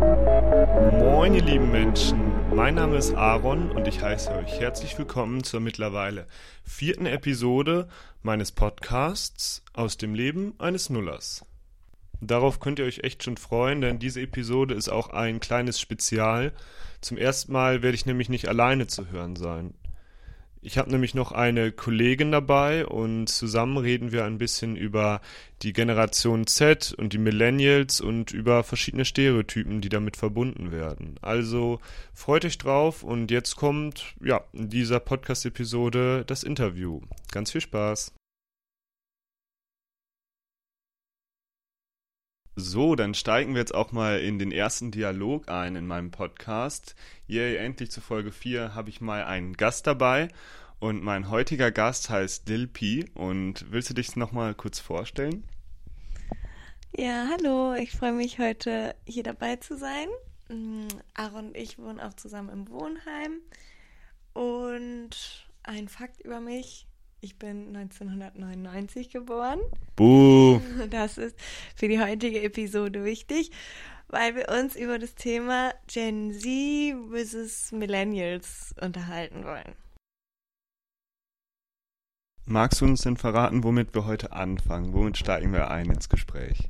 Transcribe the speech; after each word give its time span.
Moin, 0.00 1.34
ihr 1.34 1.42
lieben 1.42 1.70
Menschen. 1.70 2.32
Mein 2.54 2.76
Name 2.76 2.96
ist 2.96 3.14
Aaron 3.14 3.70
und 3.70 3.86
ich 3.86 4.00
heiße 4.00 4.32
euch 4.32 4.58
herzlich 4.58 4.96
willkommen 4.98 5.44
zur 5.44 5.60
mittlerweile 5.60 6.26
vierten 6.64 7.06
Episode 7.06 7.88
meines 8.22 8.52
Podcasts 8.52 9.62
aus 9.74 9.98
dem 9.98 10.14
Leben 10.14 10.54
eines 10.58 10.88
Nullers. 10.88 11.44
Darauf 12.20 12.60
könnt 12.60 12.78
ihr 12.78 12.84
euch 12.84 13.00
echt 13.00 13.22
schon 13.22 13.36
freuen, 13.36 13.80
denn 13.80 13.98
diese 13.98 14.20
Episode 14.20 14.74
ist 14.74 14.88
auch 14.88 15.10
ein 15.10 15.40
kleines 15.40 15.80
Spezial. 15.80 16.52
Zum 17.00 17.18
ersten 17.18 17.52
Mal 17.52 17.82
werde 17.82 17.96
ich 17.96 18.06
nämlich 18.06 18.28
nicht 18.28 18.48
alleine 18.48 18.86
zu 18.86 19.10
hören 19.10 19.36
sein. 19.36 19.74
Ich 20.64 20.78
habe 20.78 20.92
nämlich 20.92 21.12
noch 21.12 21.32
eine 21.32 21.72
Kollegin 21.72 22.30
dabei 22.30 22.86
und 22.86 23.26
zusammen 23.26 23.78
reden 23.78 24.12
wir 24.12 24.24
ein 24.24 24.38
bisschen 24.38 24.76
über 24.76 25.20
die 25.62 25.72
Generation 25.72 26.46
Z 26.46 26.94
und 26.96 27.12
die 27.12 27.18
Millennials 27.18 28.00
und 28.00 28.30
über 28.30 28.62
verschiedene 28.62 29.04
Stereotypen, 29.04 29.80
die 29.80 29.88
damit 29.88 30.16
verbunden 30.16 30.70
werden. 30.70 31.16
Also 31.20 31.80
freut 32.14 32.44
euch 32.44 32.58
drauf 32.58 33.02
und 33.02 33.32
jetzt 33.32 33.56
kommt, 33.56 34.14
ja, 34.24 34.44
in 34.52 34.68
dieser 34.68 35.00
Podcast-Episode 35.00 36.22
das 36.28 36.44
Interview. 36.44 37.00
Ganz 37.32 37.50
viel 37.50 37.60
Spaß. 37.60 38.12
So, 42.54 42.96
dann 42.96 43.14
steigen 43.14 43.54
wir 43.54 43.60
jetzt 43.60 43.74
auch 43.74 43.92
mal 43.92 44.20
in 44.20 44.38
den 44.38 44.52
ersten 44.52 44.90
Dialog 44.90 45.48
ein 45.48 45.74
in 45.74 45.86
meinem 45.86 46.10
Podcast. 46.10 46.94
Yay, 47.26 47.56
endlich 47.56 47.90
zu 47.90 48.02
Folge 48.02 48.30
4 48.30 48.74
habe 48.74 48.90
ich 48.90 49.00
mal 49.00 49.24
einen 49.24 49.54
Gast 49.54 49.86
dabei 49.86 50.28
und 50.78 51.02
mein 51.02 51.30
heutiger 51.30 51.70
Gast 51.70 52.10
heißt 52.10 52.46
Dilpi 52.46 53.10
und 53.14 53.72
willst 53.72 53.88
du 53.88 53.94
dich 53.94 54.16
nochmal 54.16 54.54
kurz 54.54 54.80
vorstellen? 54.80 55.44
Ja, 56.94 57.26
hallo, 57.30 57.72
ich 57.72 57.92
freue 57.92 58.12
mich 58.12 58.38
heute 58.38 58.94
hier 59.06 59.22
dabei 59.22 59.56
zu 59.56 59.78
sein. 59.78 60.08
Mm, 60.50 60.88
Aaron 61.14 61.46
und 61.46 61.56
ich 61.56 61.78
wohnen 61.78 62.00
auch 62.00 62.12
zusammen 62.12 62.50
im 62.50 62.68
Wohnheim 62.68 63.40
und 64.34 65.46
ein 65.62 65.88
Fakt 65.88 66.20
über 66.20 66.40
mich, 66.40 66.86
ich 67.22 67.38
bin 67.38 67.68
1999 67.68 69.10
geboren. 69.10 69.60
Buh. 69.96 70.60
Das 70.90 71.18
ist 71.18 71.36
für 71.76 71.88
die 71.88 72.00
heutige 72.00 72.42
Episode 72.42 73.04
wichtig, 73.04 73.52
weil 74.08 74.34
wir 74.34 74.48
uns 74.48 74.74
über 74.74 74.98
das 74.98 75.14
Thema 75.14 75.72
Gen 75.86 76.32
Z 76.32 76.96
versus 77.10 77.70
Millennials 77.70 78.74
unterhalten 78.80 79.44
wollen. 79.44 79.74
Magst 82.44 82.80
du 82.80 82.86
uns 82.86 83.02
denn 83.02 83.16
verraten, 83.16 83.62
womit 83.62 83.94
wir 83.94 84.04
heute 84.04 84.32
anfangen? 84.32 84.92
Womit 84.92 85.16
steigen 85.16 85.52
wir 85.52 85.70
ein 85.70 85.90
ins 85.90 86.08
Gespräch? 86.08 86.68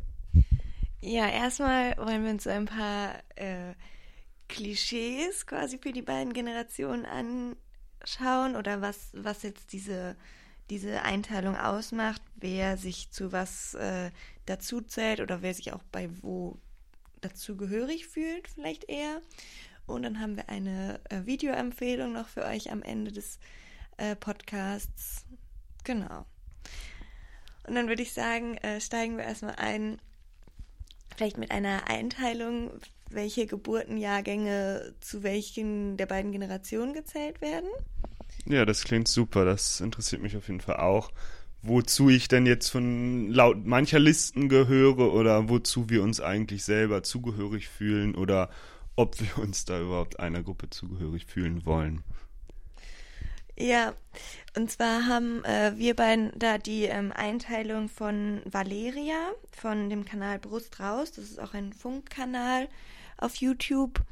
Ja, 1.01 1.29
erstmal 1.29 1.97
wollen 1.97 2.25
wir 2.25 2.31
uns 2.31 2.45
so 2.45 2.51
ein 2.51 2.67
paar 2.67 3.15
äh, 3.37 3.73
Klischees 4.49 5.47
quasi 5.47 5.79
für 5.79 5.93
die 5.93 6.03
beiden 6.03 6.35
Generationen 6.35 7.07
anschauen 7.07 8.55
oder 8.55 8.83
was, 8.83 9.13
was 9.15 9.43
jetzt 9.43 9.73
diese 9.73 10.15
diese 10.73 11.03
Einteilung 11.03 11.55
ausmacht, 11.55 12.23
wer 12.37 12.79
sich 12.79 13.11
zu 13.11 13.31
was 13.31 13.75
äh, 13.75 14.11
dazu 14.47 14.81
zählt 14.81 15.21
oder 15.21 15.43
wer 15.43 15.53
sich 15.53 15.75
auch 15.75 15.83
bei 15.93 16.09
wo 16.23 16.57
dazugehörig 17.21 18.07
fühlt, 18.07 18.49
vielleicht 18.49 18.89
eher. 18.89 19.21
Und 19.85 20.03
dann 20.05 20.19
haben 20.19 20.35
wir 20.35 20.49
eine 20.49 20.99
äh, 21.11 21.27
Videoempfehlung 21.27 22.15
noch 22.15 22.27
für 22.27 22.47
euch 22.47 22.73
am 22.73 22.83
Ende 22.83 23.13
des 23.13 23.39
äh, 23.99 24.17
Podcasts. 24.17 25.27
Genau. 25.85 26.25
Und 27.67 27.75
dann 27.75 27.89
würde 27.89 28.03
ich 28.03 28.15
sagen, 28.15 28.57
äh, 28.57 28.81
steigen 28.81 29.19
wir 29.19 29.25
erstmal 29.25 29.57
ein, 29.57 30.01
vielleicht 31.15 31.37
mit 31.37 31.51
einer 31.51 31.91
Einteilung, 31.91 32.71
welche 33.11 33.47
Geburtenjahrgänge 33.47 34.95
zu 35.01 35.23
welchen 35.23 35.99
der 35.99 36.07
beiden 36.07 36.33
Generationen 36.33 36.95
gezählt 36.95 37.43
werden. 37.43 37.69
Ja, 38.47 38.65
das 38.65 38.85
klingt 38.85 39.09
super. 39.09 39.45
Das 39.45 39.81
interessiert 39.81 40.23
mich 40.23 40.37
auf 40.37 40.49
jeden 40.49 40.61
Fall 40.61 40.77
auch. 40.77 41.11
Wozu 41.63 42.09
ich 42.11 42.27
denn 42.27 42.45
jetzt 42.45 42.71
von 42.71 43.31
laut 43.31 43.65
mancher 43.65 44.01
Listen 44.01 44.49
gehöre 44.49 45.13
oder 45.13 45.49
wozu 45.49 45.89
wir 45.89 46.03
uns 46.03 46.21
eigentlich 46.21 46.65
selber 46.65 47.05
zugehörig 47.05 47.69
fühlen 47.69 48.17
oder 48.17 48.51
ob 48.97 49.21
wir 49.21 49.39
uns 49.43 49.65
da 49.65 49.81
überhaupt 49.81 50.19
einer 50.19 50.43
Gruppe 50.43 50.71
zugehörig 50.71 51.27
fühlen 51.27 51.65
wollen. 51.65 52.03
Ja, 53.57 53.93
und 54.57 54.71
zwar 54.71 55.07
haben 55.07 55.45
äh, 55.45 55.73
wir 55.77 55.95
beiden 55.95 56.33
da 56.37 56.59
die 56.59 56.85
ähm, 56.85 57.13
Einteilung 57.13 57.89
von 57.89 58.41
Valeria 58.45 59.33
von 59.53 59.89
dem 59.91 60.05
Kanal 60.05 60.39
Brust 60.39 60.81
raus. 60.81 61.13
Das 61.13 61.27
ist 61.27 61.39
auch 61.39 61.55
ein 61.55 61.73
Funkkanal 61.73 62.69
auf 63.19 63.37
YouTube 63.37 64.03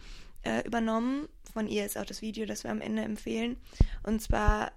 äh, 0.42 0.64
übernommen. 0.66 1.28
Von 1.52 1.68
ihr 1.68 1.84
ist 1.84 1.98
auch 1.98 2.06
das 2.06 2.22
Video, 2.22 2.46
das 2.46 2.64
wir 2.64 2.70
am 2.70 2.80
Ende 2.80 3.02
empfehlen. 3.02 3.58
Und 4.02 4.22
zwar 4.22 4.72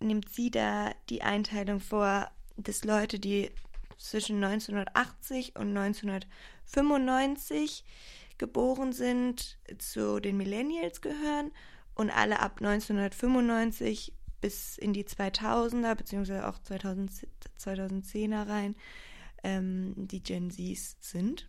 nimmt 0.00 0.28
sie 0.28 0.50
da 0.50 0.92
die 1.08 1.22
Einteilung 1.22 1.80
vor, 1.80 2.30
dass 2.56 2.84
Leute, 2.84 3.18
die 3.18 3.50
zwischen 3.98 4.42
1980 4.42 5.56
und 5.56 5.76
1995 5.76 7.84
geboren 8.38 8.92
sind, 8.92 9.58
zu 9.78 10.20
den 10.20 10.36
Millennials 10.36 11.00
gehören 11.00 11.50
und 11.94 12.10
alle 12.10 12.40
ab 12.40 12.60
1995 12.60 14.12
bis 14.40 14.76
in 14.76 14.92
die 14.92 15.04
2000er 15.04 15.94
beziehungsweise 15.94 16.46
auch 16.46 16.58
2000, 16.58 17.26
2010er 17.58 18.46
rein 18.46 18.76
ähm, 19.42 19.94
die 19.96 20.22
Gen 20.22 20.50
Zs 20.50 20.96
sind. 21.00 21.48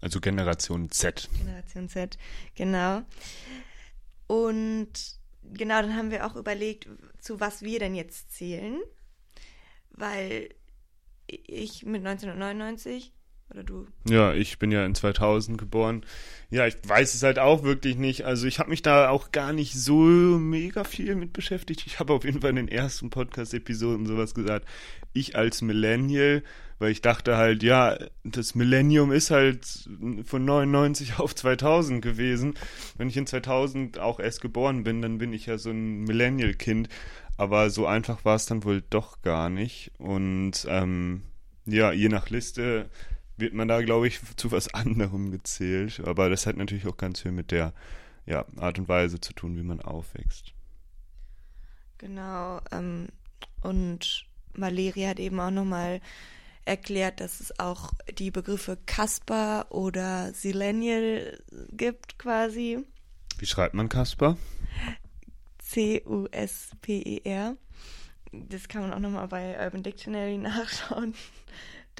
Also 0.00 0.20
Generation 0.20 0.90
Z. 0.90 1.28
Generation 1.36 1.88
Z, 1.88 2.16
genau. 2.54 3.02
Und 4.30 4.92
genau, 5.42 5.82
dann 5.82 5.96
haben 5.96 6.12
wir 6.12 6.24
auch 6.24 6.36
überlegt, 6.36 6.88
zu 7.18 7.40
was 7.40 7.62
wir 7.62 7.80
denn 7.80 7.96
jetzt 7.96 8.30
zählen. 8.30 8.80
Weil 9.90 10.54
ich 11.26 11.84
mit 11.84 12.06
1999 12.06 13.12
oder 13.50 13.64
du? 13.64 13.86
Ja, 14.08 14.32
ich 14.32 14.58
bin 14.58 14.70
ja 14.70 14.84
in 14.84 14.94
2000 14.94 15.58
geboren. 15.58 16.04
Ja, 16.50 16.66
ich 16.66 16.76
weiß 16.82 17.14
es 17.14 17.22
halt 17.22 17.38
auch 17.38 17.62
wirklich 17.62 17.96
nicht. 17.96 18.24
Also 18.24 18.46
ich 18.46 18.58
habe 18.58 18.70
mich 18.70 18.82
da 18.82 19.08
auch 19.08 19.32
gar 19.32 19.52
nicht 19.52 19.74
so 19.74 19.94
mega 19.94 20.84
viel 20.84 21.14
mit 21.14 21.32
beschäftigt. 21.32 21.84
Ich 21.86 22.00
habe 22.00 22.12
auf 22.12 22.24
jeden 22.24 22.40
Fall 22.40 22.50
in 22.50 22.56
den 22.56 22.68
ersten 22.68 23.10
Podcast-Episoden 23.10 24.06
sowas 24.06 24.34
gesagt. 24.34 24.66
Ich 25.12 25.36
als 25.36 25.62
Millennial 25.62 26.42
weil 26.80 26.92
ich 26.92 27.02
dachte 27.02 27.36
halt, 27.36 27.62
ja, 27.62 27.98
das 28.24 28.54
Millennium 28.54 29.12
ist 29.12 29.30
halt 29.30 29.66
von 30.24 30.44
99 30.44 31.18
auf 31.18 31.34
2000 31.34 32.02
gewesen. 32.02 32.54
Wenn 32.96 33.08
ich 33.08 33.18
in 33.18 33.26
2000 33.26 33.98
auch 33.98 34.18
erst 34.18 34.40
geboren 34.40 34.82
bin, 34.82 35.02
dann 35.02 35.18
bin 35.18 35.34
ich 35.34 35.46
ja 35.46 35.58
so 35.58 35.70
ein 35.70 36.04
Millennial-Kind. 36.04 36.88
Aber 37.36 37.68
so 37.70 37.86
einfach 37.86 38.24
war 38.24 38.34
es 38.34 38.46
dann 38.46 38.64
wohl 38.64 38.82
doch 38.88 39.20
gar 39.20 39.50
nicht. 39.50 39.92
Und 39.98 40.66
ähm, 40.68 41.22
ja, 41.66 41.92
je 41.92 42.08
nach 42.08 42.30
Liste 42.30 42.88
wird 43.40 43.54
man 43.54 43.68
da, 43.68 43.82
glaube 43.82 44.08
ich, 44.08 44.20
zu 44.36 44.52
was 44.52 44.72
anderem 44.74 45.30
gezählt. 45.30 46.00
Aber 46.04 46.28
das 46.30 46.46
hat 46.46 46.56
natürlich 46.56 46.86
auch 46.86 46.96
ganz 46.96 47.20
viel 47.20 47.32
mit 47.32 47.50
der 47.50 47.72
ja, 48.26 48.44
Art 48.56 48.78
und 48.78 48.88
Weise 48.88 49.20
zu 49.20 49.32
tun, 49.32 49.56
wie 49.56 49.62
man 49.62 49.80
aufwächst. 49.80 50.52
Genau. 51.98 52.60
Ähm, 52.70 53.08
und 53.62 54.24
Valeria 54.54 55.08
hat 55.08 55.20
eben 55.20 55.40
auch 55.40 55.50
nochmal 55.50 56.00
erklärt, 56.64 57.20
dass 57.20 57.40
es 57.40 57.58
auch 57.58 57.92
die 58.18 58.30
Begriffe 58.30 58.78
Casper 58.86 59.66
oder 59.70 60.32
Silenial 60.32 61.38
gibt 61.70 62.18
quasi. 62.18 62.84
Wie 63.38 63.46
schreibt 63.46 63.74
man 63.74 63.88
Casper? 63.88 64.36
C-U-S-P-E-R. 65.58 67.56
Das 68.32 68.68
kann 68.68 68.82
man 68.82 68.92
auch 68.92 68.98
nochmal 68.98 69.28
bei 69.28 69.58
Urban 69.64 69.82
Dictionary 69.82 70.38
nachschauen. 70.38 71.14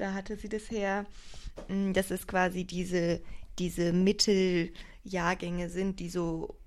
Da 0.01 0.15
hatte 0.15 0.35
sie 0.35 0.49
das 0.49 0.71
her. 0.71 1.05
Mm, 1.67 1.93
dass 1.93 2.09
es 2.09 2.25
quasi 2.25 2.65
diese, 2.65 3.21
diese 3.59 3.93
Mitteljahrgänge 3.93 5.69
sind, 5.69 5.99
die 5.99 6.09
so 6.09 6.57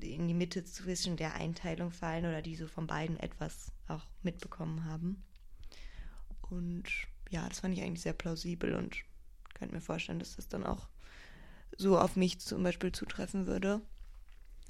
in 0.00 0.28
die 0.28 0.34
Mitte 0.34 0.62
zwischen 0.62 1.16
der 1.16 1.36
Einteilung 1.36 1.90
fallen 1.90 2.26
oder 2.26 2.42
die 2.42 2.54
so 2.54 2.66
von 2.66 2.86
beiden 2.86 3.18
etwas 3.18 3.72
auch 3.88 4.04
mitbekommen 4.22 4.84
haben. 4.84 5.24
Und 6.50 6.84
ja, 7.30 7.48
das 7.48 7.60
fand 7.60 7.78
ich 7.78 7.82
eigentlich 7.82 8.02
sehr 8.02 8.12
plausibel 8.12 8.74
und 8.74 8.94
könnte 9.54 9.74
mir 9.74 9.80
vorstellen, 9.80 10.18
dass 10.18 10.36
das 10.36 10.46
dann 10.46 10.66
auch 10.66 10.86
so 11.78 11.98
auf 11.98 12.14
mich 12.14 12.40
zum 12.40 12.62
Beispiel 12.62 12.92
zutreffen 12.92 13.46
würde. 13.46 13.80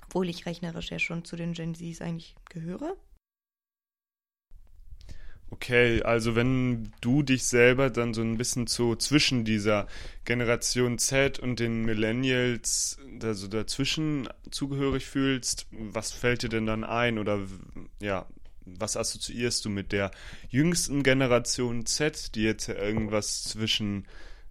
Obwohl 0.04 0.28
ich 0.28 0.46
rechnerisch 0.46 0.92
ja 0.92 1.00
schon 1.00 1.24
zu 1.24 1.34
den 1.34 1.54
Gen 1.54 1.74
Zs 1.74 2.00
eigentlich 2.00 2.36
gehöre. 2.48 2.96
Okay, 5.54 6.02
also 6.02 6.34
wenn 6.34 6.90
du 7.00 7.22
dich 7.22 7.44
selber 7.44 7.88
dann 7.88 8.12
so 8.12 8.22
ein 8.22 8.36
bisschen 8.36 8.66
so 8.66 8.96
zwischen 8.96 9.44
dieser 9.44 9.86
Generation 10.24 10.98
Z 10.98 11.38
und 11.38 11.60
den 11.60 11.84
Millennials, 11.84 12.98
also 13.22 13.46
dazwischen 13.46 14.28
zugehörig 14.50 15.06
fühlst, 15.06 15.68
was 15.70 16.10
fällt 16.10 16.42
dir 16.42 16.48
denn 16.48 16.66
dann 16.66 16.82
ein? 16.82 17.20
Oder 17.20 17.38
ja, 18.00 18.26
was 18.64 18.96
assoziierst 18.96 19.64
du 19.64 19.70
mit 19.70 19.92
der 19.92 20.10
jüngsten 20.48 21.04
Generation 21.04 21.86
Z, 21.86 22.34
die 22.34 22.42
jetzt 22.42 22.68
irgendwas 22.68 23.44
zwischen 23.44 24.08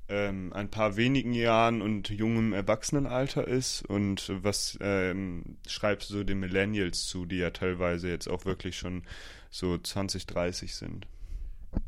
ähm, 0.08 0.54
ein 0.54 0.70
paar 0.70 0.96
wenigen 0.96 1.34
Jahren 1.34 1.82
und 1.82 2.12
jungem 2.12 2.54
Erwachsenenalter 2.54 3.46
ist 3.46 3.82
und 3.82 4.32
was 4.42 4.78
ähm, 4.80 5.58
schreibst 5.68 6.12
du 6.12 6.24
den 6.24 6.40
Millennials 6.40 7.08
zu, 7.08 7.26
die 7.26 7.40
ja 7.40 7.50
teilweise 7.50 8.08
jetzt 8.08 8.30
auch 8.30 8.46
wirklich 8.46 8.78
schon 8.78 9.04
so 9.54 9.78
20, 9.78 10.26
30 10.26 10.74
sind? 10.74 11.08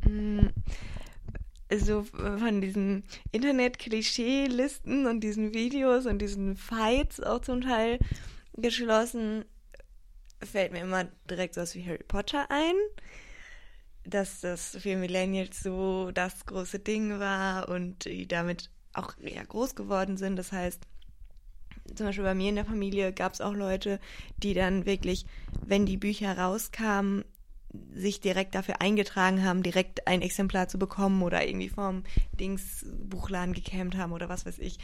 Mm, 0.06 0.48
so 1.76 2.04
von 2.04 2.62
diesen 2.62 3.04
Internet-Klischee-Listen 3.32 5.08
und 5.08 5.22
diesen 5.22 5.54
Videos 5.54 6.06
und 6.06 6.20
diesen 6.20 6.56
Fights 6.56 7.20
auch 7.22 7.42
zum 7.42 7.62
Teil 7.62 8.00
geschlossen, 8.54 9.46
fällt 10.42 10.72
mir 10.72 10.82
immer 10.82 11.06
direkt 11.30 11.56
sowas 11.56 11.74
wie 11.76 11.86
Harry 11.86 12.04
Potter 12.08 12.46
ein 12.50 12.76
dass 14.08 14.42
das 14.42 14.78
für 14.80 14.96
Millennials 14.96 15.62
so 15.62 16.12
das 16.12 16.46
große 16.46 16.80
Ding 16.80 17.20
war 17.20 17.70
und 17.70 18.06
die 18.06 18.28
damit 18.28 18.70
auch 18.94 19.16
ja, 19.20 19.44
groß 19.44 19.76
geworden 19.76 20.18
sind. 20.18 20.36
Das 20.36 20.52
heißt, 20.52 20.84
zum 21.96 22.08
Beispiel 22.08 22.24
bei 22.24 22.36
mir 22.36 22.50
in 22.50 22.56
der 22.56 22.66
Familie 22.66 23.14
gab 23.14 23.34
es 23.34 23.42
auch 23.42 23.54
Leute, 23.54 24.00
die 24.38 24.54
dann 24.54 24.86
wirklich, 24.86 25.26
wenn 25.66 25.86
die 25.86 25.98
Bücher 25.98 26.38
rauskamen, 26.38 27.26
sich 27.94 28.22
direkt 28.22 28.56
dafür 28.56 28.82
eingetragen 28.82 29.44
haben, 29.44 29.64
direkt 29.64 30.08
ein 30.08 30.22
Exemplar 30.22 30.68
zu 30.68 30.78
bekommen 30.78 31.22
oder 31.24 31.46
irgendwie 31.46 31.70
vom 31.70 32.04
Dings 32.40 32.86
Buchladen 33.04 33.54
gekämmt 33.54 33.98
haben 33.98 34.12
oder 34.12 34.30
was 34.30 34.46
weiß 34.46 34.60
ich. 34.60 34.78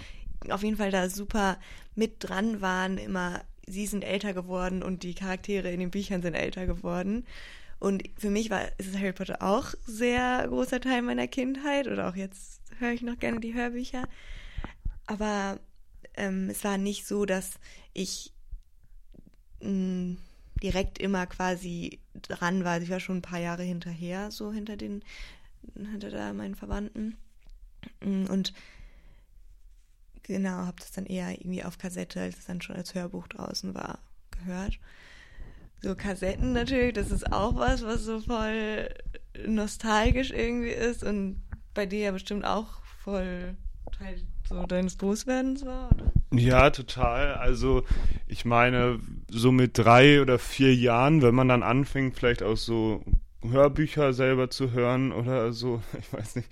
Auf 0.49 0.63
jeden 0.63 0.77
Fall 0.77 0.91
da 0.91 1.09
super 1.09 1.59
mit 1.95 2.15
dran 2.19 2.61
waren, 2.61 2.97
immer 2.97 3.41
sie 3.67 3.85
sind 3.85 4.03
älter 4.03 4.33
geworden 4.33 4.83
und 4.83 5.03
die 5.03 5.13
Charaktere 5.13 5.71
in 5.71 5.79
den 5.79 5.91
Büchern 5.91 6.21
sind 6.21 6.33
älter 6.33 6.65
geworden. 6.65 7.25
Und 7.79 8.03
für 8.17 8.29
mich 8.29 8.49
war 8.49 8.67
ist 8.77 8.97
Harry 8.97 9.13
Potter 9.13 9.41
auch 9.41 9.73
sehr 9.85 10.45
großer 10.47 10.79
Teil 10.81 11.01
meiner 11.01 11.27
Kindheit 11.27 11.87
oder 11.87 12.09
auch 12.09 12.15
jetzt 12.15 12.61
höre 12.79 12.91
ich 12.91 13.01
noch 13.01 13.17
gerne 13.17 13.39
die 13.39 13.53
Hörbücher. 13.53 14.07
Aber 15.07 15.59
ähm, 16.15 16.49
es 16.49 16.63
war 16.63 16.77
nicht 16.77 17.07
so, 17.07 17.25
dass 17.25 17.53
ich 17.93 18.33
mh, 19.61 19.69
mm, 19.69 20.17
direkt 20.63 20.99
immer 20.99 21.25
quasi 21.27 21.99
dran 22.13 22.63
war. 22.63 22.81
Ich 22.81 22.89
war 22.89 22.99
schon 22.99 23.17
ein 23.17 23.23
paar 23.23 23.39
Jahre 23.39 23.63
hinterher, 23.63 24.31
so 24.31 24.51
hinter 24.51 24.77
den, 24.77 25.03
hinter 25.75 26.09
da 26.09 26.33
meinen 26.33 26.55
Verwandten. 26.55 27.17
Mm, 28.01 28.25
und 28.25 28.53
genau, 30.23 30.65
habe 30.65 30.77
das 30.79 30.91
dann 30.91 31.05
eher 31.05 31.31
irgendwie 31.31 31.63
auf 31.63 31.77
Kassette, 31.77 32.21
als 32.21 32.37
es 32.37 32.45
dann 32.45 32.61
schon 32.61 32.75
als 32.75 32.93
Hörbuch 32.93 33.27
draußen 33.27 33.73
war, 33.73 33.99
gehört 34.31 34.79
so 35.81 35.95
Kassetten 35.95 36.53
natürlich, 36.53 36.93
das 36.93 37.11
ist 37.11 37.31
auch 37.31 37.55
was, 37.55 37.83
was 37.83 38.03
so 38.03 38.19
voll 38.21 38.89
nostalgisch 39.45 40.31
irgendwie 40.31 40.69
ist 40.69 41.03
und 41.03 41.41
bei 41.73 41.85
dir 41.85 41.99
ja 41.99 42.11
bestimmt 42.11 42.45
auch 42.45 42.83
voll 43.03 43.55
Teil 43.97 44.21
so 44.51 44.65
deines 44.65 44.97
Großwerdens 44.97 45.65
war? 45.65 45.89
Ja, 46.33 46.69
total. 46.69 47.35
Also 47.35 47.83
ich 48.27 48.45
meine, 48.45 48.99
so 49.29 49.51
mit 49.51 49.77
drei 49.77 50.21
oder 50.21 50.39
vier 50.39 50.75
Jahren, 50.75 51.21
wenn 51.21 51.35
man 51.35 51.47
dann 51.47 51.63
anfängt, 51.63 52.15
vielleicht 52.17 52.43
auch 52.43 52.57
so 52.57 53.03
Hörbücher 53.43 54.13
selber 54.13 54.49
zu 54.49 54.71
hören 54.71 55.11
oder 55.11 55.53
so, 55.53 55.81
ich 55.99 56.13
weiß 56.13 56.35
nicht, 56.35 56.49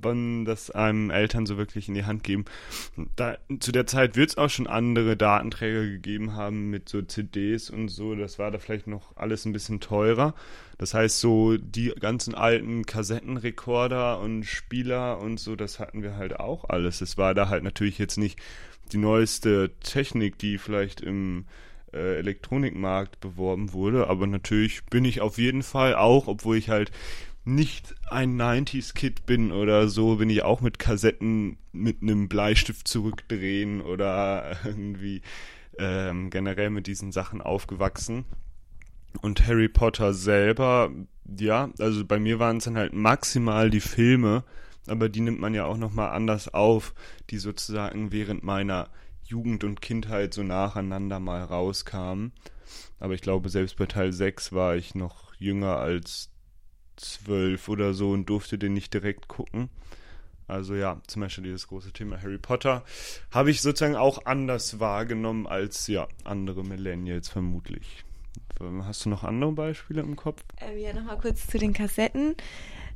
wann 0.00 0.44
das 0.44 0.70
einem 0.70 1.10
Eltern 1.10 1.46
so 1.46 1.56
wirklich 1.56 1.88
in 1.88 1.94
die 1.94 2.04
Hand 2.04 2.24
geben. 2.24 2.44
Da, 3.16 3.36
zu 3.60 3.72
der 3.72 3.86
Zeit 3.86 4.16
wird 4.16 4.30
es 4.30 4.38
auch 4.38 4.50
schon 4.50 4.66
andere 4.66 5.16
Datenträger 5.16 5.84
gegeben 5.84 6.34
haben 6.34 6.70
mit 6.70 6.88
so 6.88 7.02
CDs 7.02 7.70
und 7.70 7.88
so. 7.88 8.14
Das 8.14 8.38
war 8.38 8.50
da 8.50 8.58
vielleicht 8.58 8.86
noch 8.86 9.16
alles 9.16 9.44
ein 9.44 9.52
bisschen 9.52 9.80
teurer. 9.80 10.34
Das 10.78 10.94
heißt, 10.94 11.20
so 11.20 11.56
die 11.56 11.92
ganzen 12.00 12.34
alten 12.34 12.84
Kassettenrekorder 12.86 14.20
und 14.20 14.44
Spieler 14.44 15.20
und 15.20 15.38
so, 15.38 15.56
das 15.56 15.78
hatten 15.78 16.02
wir 16.02 16.16
halt 16.16 16.40
auch 16.40 16.68
alles. 16.68 17.00
Es 17.00 17.16
war 17.18 17.34
da 17.34 17.48
halt 17.48 17.62
natürlich 17.62 17.98
jetzt 17.98 18.18
nicht 18.18 18.40
die 18.92 18.98
neueste 18.98 19.70
Technik, 19.80 20.38
die 20.38 20.58
vielleicht 20.58 21.00
im 21.00 21.44
äh, 21.92 22.18
Elektronikmarkt 22.18 23.20
beworben 23.20 23.72
wurde, 23.72 24.08
aber 24.08 24.26
natürlich 24.26 24.84
bin 24.86 25.04
ich 25.04 25.20
auf 25.20 25.38
jeden 25.38 25.62
Fall 25.62 25.94
auch, 25.94 26.26
obwohl 26.26 26.56
ich 26.56 26.70
halt 26.70 26.90
nicht 27.44 27.94
ein 28.08 28.40
90s-Kid 28.40 29.26
bin 29.26 29.52
oder 29.52 29.88
so, 29.88 30.16
bin 30.16 30.30
ich 30.30 30.42
auch 30.42 30.60
mit 30.60 30.78
Kassetten 30.78 31.58
mit 31.72 32.02
einem 32.02 32.28
Bleistift 32.28 32.86
zurückdrehen 32.86 33.80
oder 33.80 34.56
irgendwie 34.64 35.22
ähm, 35.78 36.30
generell 36.30 36.70
mit 36.70 36.86
diesen 36.86 37.12
Sachen 37.12 37.40
aufgewachsen. 37.40 38.24
Und 39.20 39.46
Harry 39.46 39.68
Potter 39.68 40.14
selber, 40.14 40.90
ja, 41.38 41.70
also 41.78 42.04
bei 42.04 42.18
mir 42.18 42.38
waren 42.38 42.58
es 42.58 42.64
dann 42.64 42.78
halt 42.78 42.94
maximal 42.94 43.68
die 43.68 43.80
Filme, 43.80 44.44
aber 44.86 45.08
die 45.08 45.20
nimmt 45.20 45.40
man 45.40 45.54
ja 45.54 45.66
auch 45.66 45.76
nochmal 45.76 46.10
anders 46.10 46.52
auf, 46.52 46.94
die 47.30 47.38
sozusagen 47.38 48.10
während 48.12 48.42
meiner 48.42 48.88
Jugend 49.24 49.64
und 49.64 49.82
Kindheit 49.82 50.34
so 50.34 50.42
nacheinander 50.42 51.20
mal 51.20 51.42
rauskamen. 51.42 52.32
Aber 52.98 53.14
ich 53.14 53.20
glaube, 53.20 53.48
selbst 53.48 53.76
bei 53.76 53.86
Teil 53.86 54.12
6 54.12 54.52
war 54.52 54.76
ich 54.76 54.94
noch 54.94 55.34
jünger 55.34 55.76
als 55.76 56.31
zwölf 56.96 57.68
oder 57.68 57.94
so 57.94 58.10
und 58.10 58.26
durfte 58.26 58.58
den 58.58 58.74
nicht 58.74 58.94
direkt 58.94 59.28
gucken. 59.28 59.68
Also 60.48 60.74
ja, 60.74 61.00
zum 61.06 61.22
Beispiel 61.22 61.44
dieses 61.44 61.68
große 61.68 61.92
Thema 61.92 62.20
Harry 62.20 62.38
Potter 62.38 62.84
habe 63.30 63.50
ich 63.50 63.62
sozusagen 63.62 63.96
auch 63.96 64.26
anders 64.26 64.80
wahrgenommen 64.80 65.46
als 65.46 65.86
ja 65.86 66.08
andere 66.24 66.64
Millennials 66.64 67.28
vermutlich. 67.28 68.04
Hast 68.60 69.04
du 69.04 69.08
noch 69.08 69.24
andere 69.24 69.52
Beispiele 69.52 70.02
im 70.02 70.14
Kopf? 70.14 70.44
Ähm, 70.60 70.78
ja, 70.78 70.92
nochmal 70.92 71.18
kurz 71.18 71.46
zu 71.46 71.58
den 71.58 71.72
Kassetten 71.72 72.36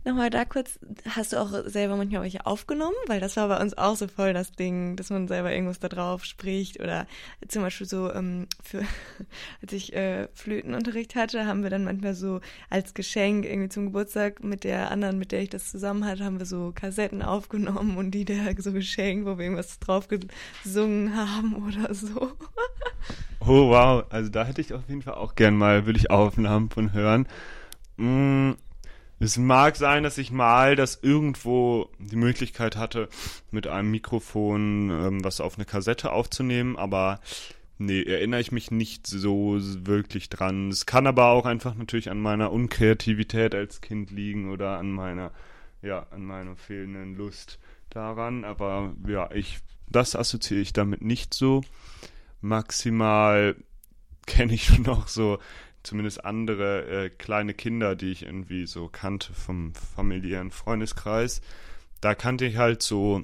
nochmal 0.07 0.31
da 0.31 0.45
kurz, 0.45 0.79
hast 1.09 1.33
du 1.33 1.37
auch 1.41 1.51
selber 1.67 1.97
manchmal 1.97 2.23
welche 2.23 2.47
aufgenommen? 2.47 2.97
Weil 3.07 3.21
das 3.21 3.37
war 3.37 3.49
bei 3.49 3.61
uns 3.61 3.77
auch 3.77 3.97
so 3.97 4.09
voll 4.09 4.33
das 4.33 4.53
Ding, 4.53 4.97
dass 4.97 5.11
man 5.11 5.29
selber 5.29 5.53
irgendwas 5.53 5.81
da 5.81 5.89
drauf 5.89 6.25
spricht 6.25 6.81
oder 6.81 7.07
zum 7.49 7.63
Beispiel 7.63 7.87
so, 7.87 8.13
ähm, 8.13 8.47
für, 8.63 8.83
als 9.63 9.73
ich 9.73 9.95
äh, 9.95 10.29
Flötenunterricht 10.35 11.15
hatte, 11.15 11.47
haben 11.47 11.63
wir 11.63 11.71
dann 11.71 11.85
manchmal 11.85 12.15
so 12.15 12.41
als 12.71 12.95
Geschenk 12.95 13.45
irgendwie 13.45 13.69
zum 13.69 13.87
Geburtstag 13.87 14.43
mit 14.43 14.65
der 14.65 14.91
anderen, 14.91 15.19
mit 15.19 15.33
der 15.33 15.43
ich 15.43 15.51
das 15.51 15.71
zusammen 15.71 16.05
hatte, 16.05 16.25
haben 16.25 16.39
wir 16.39 16.47
so 16.47 16.73
Kassetten 16.75 17.23
aufgenommen 17.23 17.99
und 17.99 18.13
die 18.13 18.25
der 18.25 18.55
so 18.59 18.73
geschenkt, 18.73 19.27
wo 19.27 19.37
wir 19.37 19.45
irgendwas 19.45 19.79
drauf 19.81 20.09
gesungen 20.09 21.17
haben 21.17 21.55
oder 21.67 21.93
so. 21.93 22.33
Oh 23.41 23.69
wow, 23.71 24.05
also 24.11 24.31
da 24.31 24.45
hätte 24.45 24.61
ich 24.61 24.73
auf 24.73 24.89
jeden 24.89 25.03
Fall 25.03 25.15
auch 25.15 25.35
gern 25.35 25.57
mal, 25.57 25.87
würde 25.87 25.99
ich 25.99 26.11
Aufnahmen 26.11 26.71
von 26.71 26.93
hören. 26.93 27.27
Mm, 27.97 28.53
es 29.19 29.39
mag 29.39 29.77
sein, 29.77 30.03
dass 30.03 30.19
ich 30.19 30.31
mal 30.31 30.77
das 30.77 30.99
irgendwo 31.03 31.91
die 31.99 32.17
Möglichkeit 32.17 32.77
hatte, 32.77 33.09
mit 33.51 33.67
einem 33.67 33.91
Mikrofon 33.91 34.91
ähm, 34.91 35.25
was 35.25 35.41
auf 35.41 35.57
eine 35.57 35.65
Kassette 35.65 36.13
aufzunehmen, 36.13 36.77
aber 36.77 37.21
nee, 37.79 38.03
erinnere 38.03 38.41
ich 38.41 38.53
mich 38.53 38.71
nicht 38.71 39.07
so 39.07 39.57
wirklich 39.59 40.29
dran. 40.29 40.69
Es 40.69 40.87
kann 40.87 41.07
aber 41.07 41.27
auch 41.31 41.47
einfach 41.47 41.75
natürlich 41.75 42.11
an 42.11 42.21
meiner 42.21 42.53
Unkreativität 42.53 43.55
als 43.55 43.81
Kind 43.81 44.11
liegen 44.11 44.51
oder 44.51 44.79
an 44.79 44.91
meiner, 44.91 45.33
ja, 45.83 46.07
an 46.11 46.25
meiner 46.25 46.57
fehlenden 46.57 47.17
Lust 47.17 47.59
daran. 47.91 48.45
Aber 48.45 48.95
ja, 49.07 49.31
ich, 49.33 49.61
das 49.89 50.17
assoziiere 50.17 50.63
ich 50.63 50.73
damit 50.73 51.03
nicht 51.03 51.35
so. 51.35 51.63
Maximal 52.41 53.57
kenne 54.27 54.55
ich 54.55 54.79
noch 54.87 55.09
so 55.09 55.39
zumindest 55.83 56.25
andere 56.25 57.05
äh, 57.05 57.11
kleine 57.11 57.55
Kinder, 57.55 57.95
die 57.95 58.11
ich 58.11 58.25
irgendwie 58.25 58.67
so 58.67 58.89
kannte 58.89 59.33
vom 59.33 59.73
familiären 59.75 60.51
Freundeskreis. 60.51 61.41
Da 62.01 62.15
kannte 62.15 62.45
ich 62.45 62.57
halt 62.57 62.83
so 62.83 63.23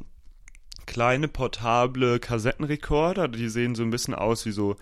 kleine 0.86 1.28
portable 1.28 2.20
Kassettenrekorder, 2.20 3.28
die 3.28 3.48
sehen 3.48 3.74
so 3.74 3.82
ein 3.82 3.90
bisschen 3.90 4.14
aus 4.14 4.46
wie 4.46 4.52
so 4.52 4.76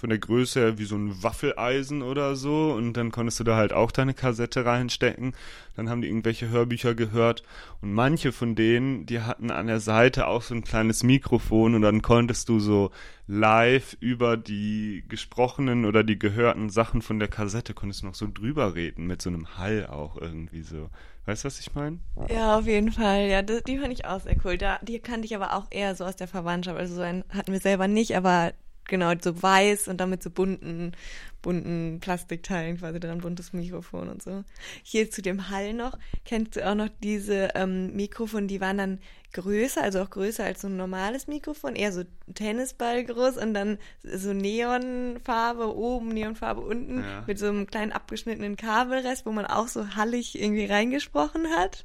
von 0.00 0.08
der 0.08 0.18
Größe 0.18 0.60
her 0.60 0.78
wie 0.78 0.84
so 0.84 0.96
ein 0.96 1.22
Waffeleisen 1.22 2.00
oder 2.00 2.34
so 2.34 2.72
und 2.72 2.94
dann 2.94 3.12
konntest 3.12 3.38
du 3.38 3.44
da 3.44 3.56
halt 3.56 3.74
auch 3.74 3.92
deine 3.92 4.14
Kassette 4.14 4.64
reinstecken. 4.64 5.34
Dann 5.76 5.90
haben 5.90 6.00
die 6.00 6.08
irgendwelche 6.08 6.48
Hörbücher 6.48 6.94
gehört 6.94 7.42
und 7.82 7.92
manche 7.92 8.32
von 8.32 8.54
denen, 8.54 9.04
die 9.04 9.20
hatten 9.20 9.50
an 9.50 9.66
der 9.66 9.80
Seite 9.80 10.26
auch 10.26 10.40
so 10.40 10.54
ein 10.54 10.64
kleines 10.64 11.02
Mikrofon 11.02 11.74
und 11.74 11.82
dann 11.82 12.00
konntest 12.00 12.48
du 12.48 12.60
so 12.60 12.90
live 13.26 13.96
über 14.00 14.38
die 14.38 15.04
gesprochenen 15.06 15.84
oder 15.84 16.02
die 16.02 16.18
gehörten 16.18 16.70
Sachen 16.70 17.02
von 17.02 17.18
der 17.18 17.28
Kassette 17.28 17.74
konntest 17.74 18.00
du 18.00 18.06
noch 18.06 18.14
so 18.14 18.26
drüber 18.26 18.74
reden 18.74 19.06
mit 19.06 19.20
so 19.20 19.28
einem 19.28 19.58
Hall 19.58 19.86
auch 19.86 20.16
irgendwie 20.16 20.62
so. 20.62 20.88
Weißt 21.26 21.44
du, 21.44 21.46
was 21.46 21.60
ich 21.60 21.74
meine? 21.74 21.98
Ja, 22.30 22.58
auf 22.58 22.66
jeden 22.66 22.90
Fall. 22.90 23.28
Ja, 23.28 23.42
das, 23.42 23.62
die 23.64 23.76
fand 23.76 23.92
ich 23.92 24.06
auch 24.06 24.20
sehr 24.20 24.36
cool. 24.44 24.56
Da, 24.56 24.78
die 24.80 24.98
kannte 24.98 25.26
ich 25.26 25.36
aber 25.36 25.54
auch 25.54 25.66
eher 25.70 25.94
so 25.94 26.06
aus 26.06 26.16
der 26.16 26.26
Verwandtschaft. 26.26 26.78
Also 26.78 26.94
so 26.94 27.02
einen 27.02 27.22
hatten 27.28 27.52
wir 27.52 27.60
selber 27.60 27.86
nicht, 27.86 28.16
aber 28.16 28.52
genau, 28.90 29.12
so 29.18 29.42
weiß 29.42 29.88
und 29.88 29.98
damit 29.98 30.22
so 30.22 30.28
bunten, 30.28 30.92
bunten 31.40 31.98
Plastikteilen 32.00 32.78
quasi 32.78 33.00
dran, 33.00 33.22
buntes 33.22 33.54
Mikrofon 33.54 34.10
und 34.10 34.22
so. 34.22 34.44
Hier 34.82 35.10
zu 35.10 35.22
dem 35.22 35.48
Hall 35.48 35.72
noch, 35.72 35.98
kennst 36.26 36.56
du 36.56 36.68
auch 36.68 36.74
noch 36.74 36.90
diese 37.02 37.50
ähm, 37.54 37.96
Mikrofone, 37.96 38.46
die 38.46 38.60
waren 38.60 38.76
dann 38.76 38.98
größer, 39.32 39.82
also 39.82 40.02
auch 40.02 40.10
größer 40.10 40.44
als 40.44 40.60
so 40.60 40.68
ein 40.68 40.76
normales 40.76 41.28
Mikrofon, 41.28 41.76
eher 41.76 41.92
so 41.92 42.02
Tennisball 42.34 43.04
groß 43.04 43.36
und 43.38 43.54
dann 43.54 43.78
so 44.02 44.32
Neonfarbe 44.32 45.74
oben, 45.74 46.08
Neonfarbe 46.08 46.60
unten 46.60 47.00
ja. 47.00 47.24
mit 47.26 47.38
so 47.38 47.46
einem 47.46 47.66
kleinen 47.66 47.92
abgeschnittenen 47.92 48.56
Kabelrest, 48.56 49.24
wo 49.24 49.30
man 49.30 49.46
auch 49.46 49.68
so 49.68 49.94
hallig 49.94 50.40
irgendwie 50.40 50.66
reingesprochen 50.66 51.48
hat. 51.56 51.84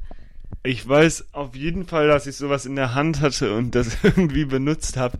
Ich 0.63 0.87
weiß 0.87 1.33
auf 1.33 1.55
jeden 1.55 1.85
Fall, 1.85 2.07
dass 2.07 2.27
ich 2.27 2.35
sowas 2.35 2.65
in 2.65 2.75
der 2.75 2.95
Hand 2.95 3.21
hatte 3.21 3.55
und 3.55 3.75
das 3.75 3.97
irgendwie 4.03 4.45
benutzt 4.45 4.97
habe. 4.97 5.19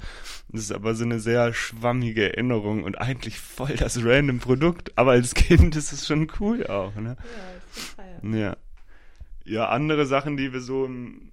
Das 0.50 0.62
ist 0.62 0.72
aber 0.72 0.96
so 0.96 1.04
eine 1.04 1.20
sehr 1.20 1.54
schwammige 1.54 2.32
Erinnerung 2.34 2.84
und 2.84 3.00
eigentlich 3.00 3.39
voll 3.39 3.75
das 3.75 4.04
random 4.04 4.39
Produkt. 4.39 4.98
Aber 4.98 5.12
als 5.12 5.34
Kind 5.34 5.75
ist 5.75 5.92
es 5.92 6.08
schon 6.08 6.32
cool 6.39 6.65
auch, 6.68 6.96
ne? 6.96 7.18
Ja, 8.24 8.38
ja. 8.38 8.58
Ja, 9.44 9.70
andere 9.70 10.08
Sachen, 10.08 10.38
die 10.38 10.54
wir 10.54 10.62
so 10.62 10.86
im 10.86 11.32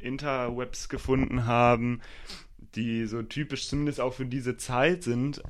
Interwebs 0.00 0.88
gefunden 0.88 1.44
haben, 1.44 2.00
die 2.74 3.06
so 3.06 3.22
typisch 3.22 3.68
zumindest 3.68 4.00
auch 4.00 4.14
für 4.14 4.24
diese 4.24 4.56
Zeit 4.56 5.02
sind. 5.02 5.42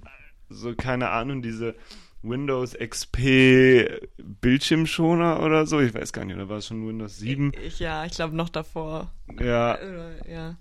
So, 0.49 0.75
keine 0.75 1.11
Ahnung, 1.11 1.43
diese 1.43 1.75
Windows 2.23 2.77
XP 2.79 4.01
Bildschirmschoner 4.17 5.43
oder 5.43 5.67
so. 5.67 5.81
Ich 5.81 5.95
weiß 5.95 6.13
gar 6.13 6.25
nicht, 6.25 6.37
oder 6.37 6.49
war 6.49 6.59
es 6.59 6.69
schon 6.69 6.87
Windows 6.87 7.19
7? 7.19 7.53
Ich, 7.65 7.79
ja, 7.79 8.05
ich 8.05 8.13
glaube 8.13 8.37
noch 8.37 8.49
davor. 8.49 9.11
Ja. 9.41 9.79
ja. 10.29 10.57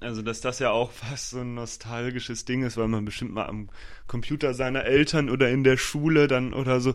Also, 0.00 0.22
dass 0.22 0.40
das 0.40 0.58
ja 0.58 0.70
auch 0.70 0.90
fast 0.90 1.30
so 1.30 1.40
ein 1.40 1.54
nostalgisches 1.54 2.44
Ding 2.44 2.62
ist, 2.62 2.76
weil 2.76 2.88
man 2.88 3.04
bestimmt 3.04 3.32
mal 3.32 3.46
am 3.46 3.68
Computer 4.06 4.54
seiner 4.54 4.84
Eltern 4.84 5.28
oder 5.28 5.50
in 5.50 5.64
der 5.64 5.76
Schule 5.76 6.28
dann 6.28 6.54
oder 6.54 6.80
so 6.80 6.94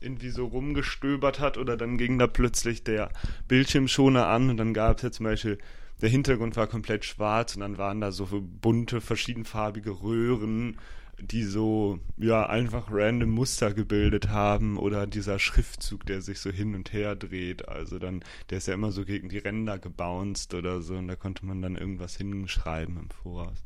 irgendwie 0.00 0.30
so 0.30 0.46
rumgestöbert 0.46 1.40
hat 1.40 1.58
oder 1.58 1.76
dann 1.76 1.98
ging 1.98 2.18
da 2.18 2.26
plötzlich 2.26 2.84
der 2.84 3.10
Bildschirmschoner 3.48 4.26
an 4.28 4.50
und 4.50 4.56
dann 4.58 4.74
gab 4.74 4.98
es 4.98 5.02
ja 5.02 5.10
zum 5.10 5.24
Beispiel 5.24 5.58
der 6.00 6.10
Hintergrund 6.10 6.56
war 6.56 6.66
komplett 6.66 7.04
schwarz 7.04 7.54
und 7.54 7.62
dann 7.62 7.78
waren 7.78 8.00
da 8.00 8.12
so 8.12 8.28
bunte, 8.30 9.00
verschiedenfarbige 9.00 10.02
Röhren, 10.02 10.78
die 11.20 11.44
so, 11.44 11.98
ja, 12.16 12.46
einfach 12.46 12.88
random 12.90 13.30
Muster 13.30 13.72
gebildet 13.72 14.28
haben 14.28 14.76
oder 14.78 15.06
dieser 15.06 15.38
Schriftzug, 15.38 16.04
der 16.06 16.20
sich 16.20 16.40
so 16.40 16.50
hin 16.50 16.74
und 16.74 16.92
her 16.92 17.16
dreht. 17.16 17.68
Also 17.68 17.98
dann, 17.98 18.22
der 18.50 18.58
ist 18.58 18.68
ja 18.68 18.74
immer 18.74 18.92
so 18.92 19.04
gegen 19.04 19.28
die 19.28 19.38
Ränder 19.38 19.78
gebounced 19.78 20.54
oder 20.54 20.82
so 20.82 20.94
und 20.96 21.08
da 21.08 21.16
konnte 21.16 21.46
man 21.46 21.62
dann 21.62 21.76
irgendwas 21.76 22.16
hinschreiben 22.16 22.98
im 22.98 23.10
Voraus. 23.10 23.62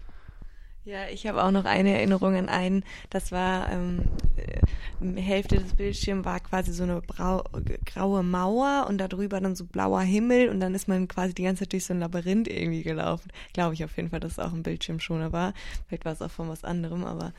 Ja, 0.91 1.07
ich 1.09 1.25
habe 1.29 1.45
auch 1.45 1.53
noch 1.53 1.67
eine 1.67 1.95
Erinnerung 1.95 2.35
an 2.35 2.49
einen, 2.49 2.83
das 3.11 3.31
war, 3.31 3.71
ähm, 3.71 4.01
äh, 4.37 5.21
Hälfte 5.21 5.59
des 5.59 5.75
Bildschirms 5.77 6.25
war 6.25 6.41
quasi 6.41 6.73
so 6.73 6.83
eine 6.83 7.01
brau 7.01 7.45
graue 7.87 8.25
Mauer 8.25 8.87
und 8.89 8.99
darüber 8.99 9.41
dann 9.41 9.55
so 9.55 9.67
blauer 9.67 10.01
Himmel 10.01 10.49
und 10.49 10.59
dann 10.59 10.75
ist 10.75 10.89
man 10.89 11.07
quasi 11.07 11.33
die 11.33 11.45
ganze 11.45 11.61
Zeit 11.63 11.75
durch 11.75 11.85
so 11.85 11.95
ein 11.95 12.01
Labyrinth 12.01 12.49
irgendwie 12.49 12.83
gelaufen. 12.83 13.31
Glaube 13.53 13.75
ich 13.75 13.85
auf 13.85 13.97
jeden 13.97 14.11
Fall, 14.11 14.19
dass 14.19 14.33
es 14.33 14.39
auch 14.41 14.53
ein 14.53 14.65
Bildschirmschoner 14.65 15.31
war. 15.31 15.55
Vielleicht 15.87 16.07
war 16.07 16.13
es 16.13 16.23
auch 16.23 16.31
von 16.33 16.49
was 16.49 16.65
anderem, 16.65 17.05
aber 17.05 17.35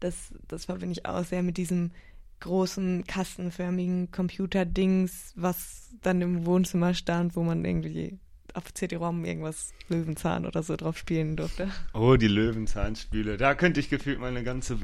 das, 0.00 0.34
das 0.46 0.66
verbinde 0.66 0.92
ich 0.92 1.06
auch 1.06 1.24
sehr 1.24 1.42
mit 1.42 1.56
diesem 1.56 1.92
großen 2.40 3.06
kastenförmigen 3.06 4.10
Computerdings, 4.10 5.32
was 5.36 5.88
dann 6.02 6.20
im 6.20 6.44
Wohnzimmer 6.44 6.92
stand, 6.92 7.34
wo 7.34 7.44
man 7.44 7.64
irgendwie 7.64 8.18
auf 8.54 8.72
CD-ROM 8.72 9.24
irgendwas 9.24 9.72
Löwenzahn 9.88 10.46
oder 10.46 10.62
so 10.62 10.76
drauf 10.76 10.96
spielen 10.96 11.36
durfte. 11.36 11.70
Oh, 11.92 12.16
die 12.16 12.28
Löwenzahnspiele. 12.28 13.36
Da 13.36 13.54
könnte 13.54 13.80
ich 13.80 13.88
gefühlt 13.88 14.20
mal 14.20 14.28
eine 14.28 14.44
ganze 14.44 14.78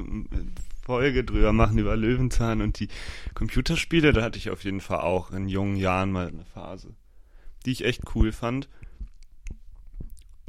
Folge 0.83 1.23
drüber 1.23 1.53
machen 1.53 1.77
über 1.77 1.95
Löwenzahn 1.95 2.61
und 2.61 2.79
die 2.79 2.87
Computerspiele. 3.33 4.13
Da 4.13 4.21
hatte 4.21 4.37
ich 4.37 4.49
auf 4.49 4.63
jeden 4.63 4.81
Fall 4.81 5.01
auch 5.01 5.31
in 5.31 5.49
jungen 5.49 5.75
Jahren 5.75 6.11
mal 6.11 6.27
eine 6.27 6.45
Phase, 6.45 6.95
die 7.65 7.71
ich 7.71 7.85
echt 7.85 8.03
cool 8.15 8.31
fand. 8.31 8.69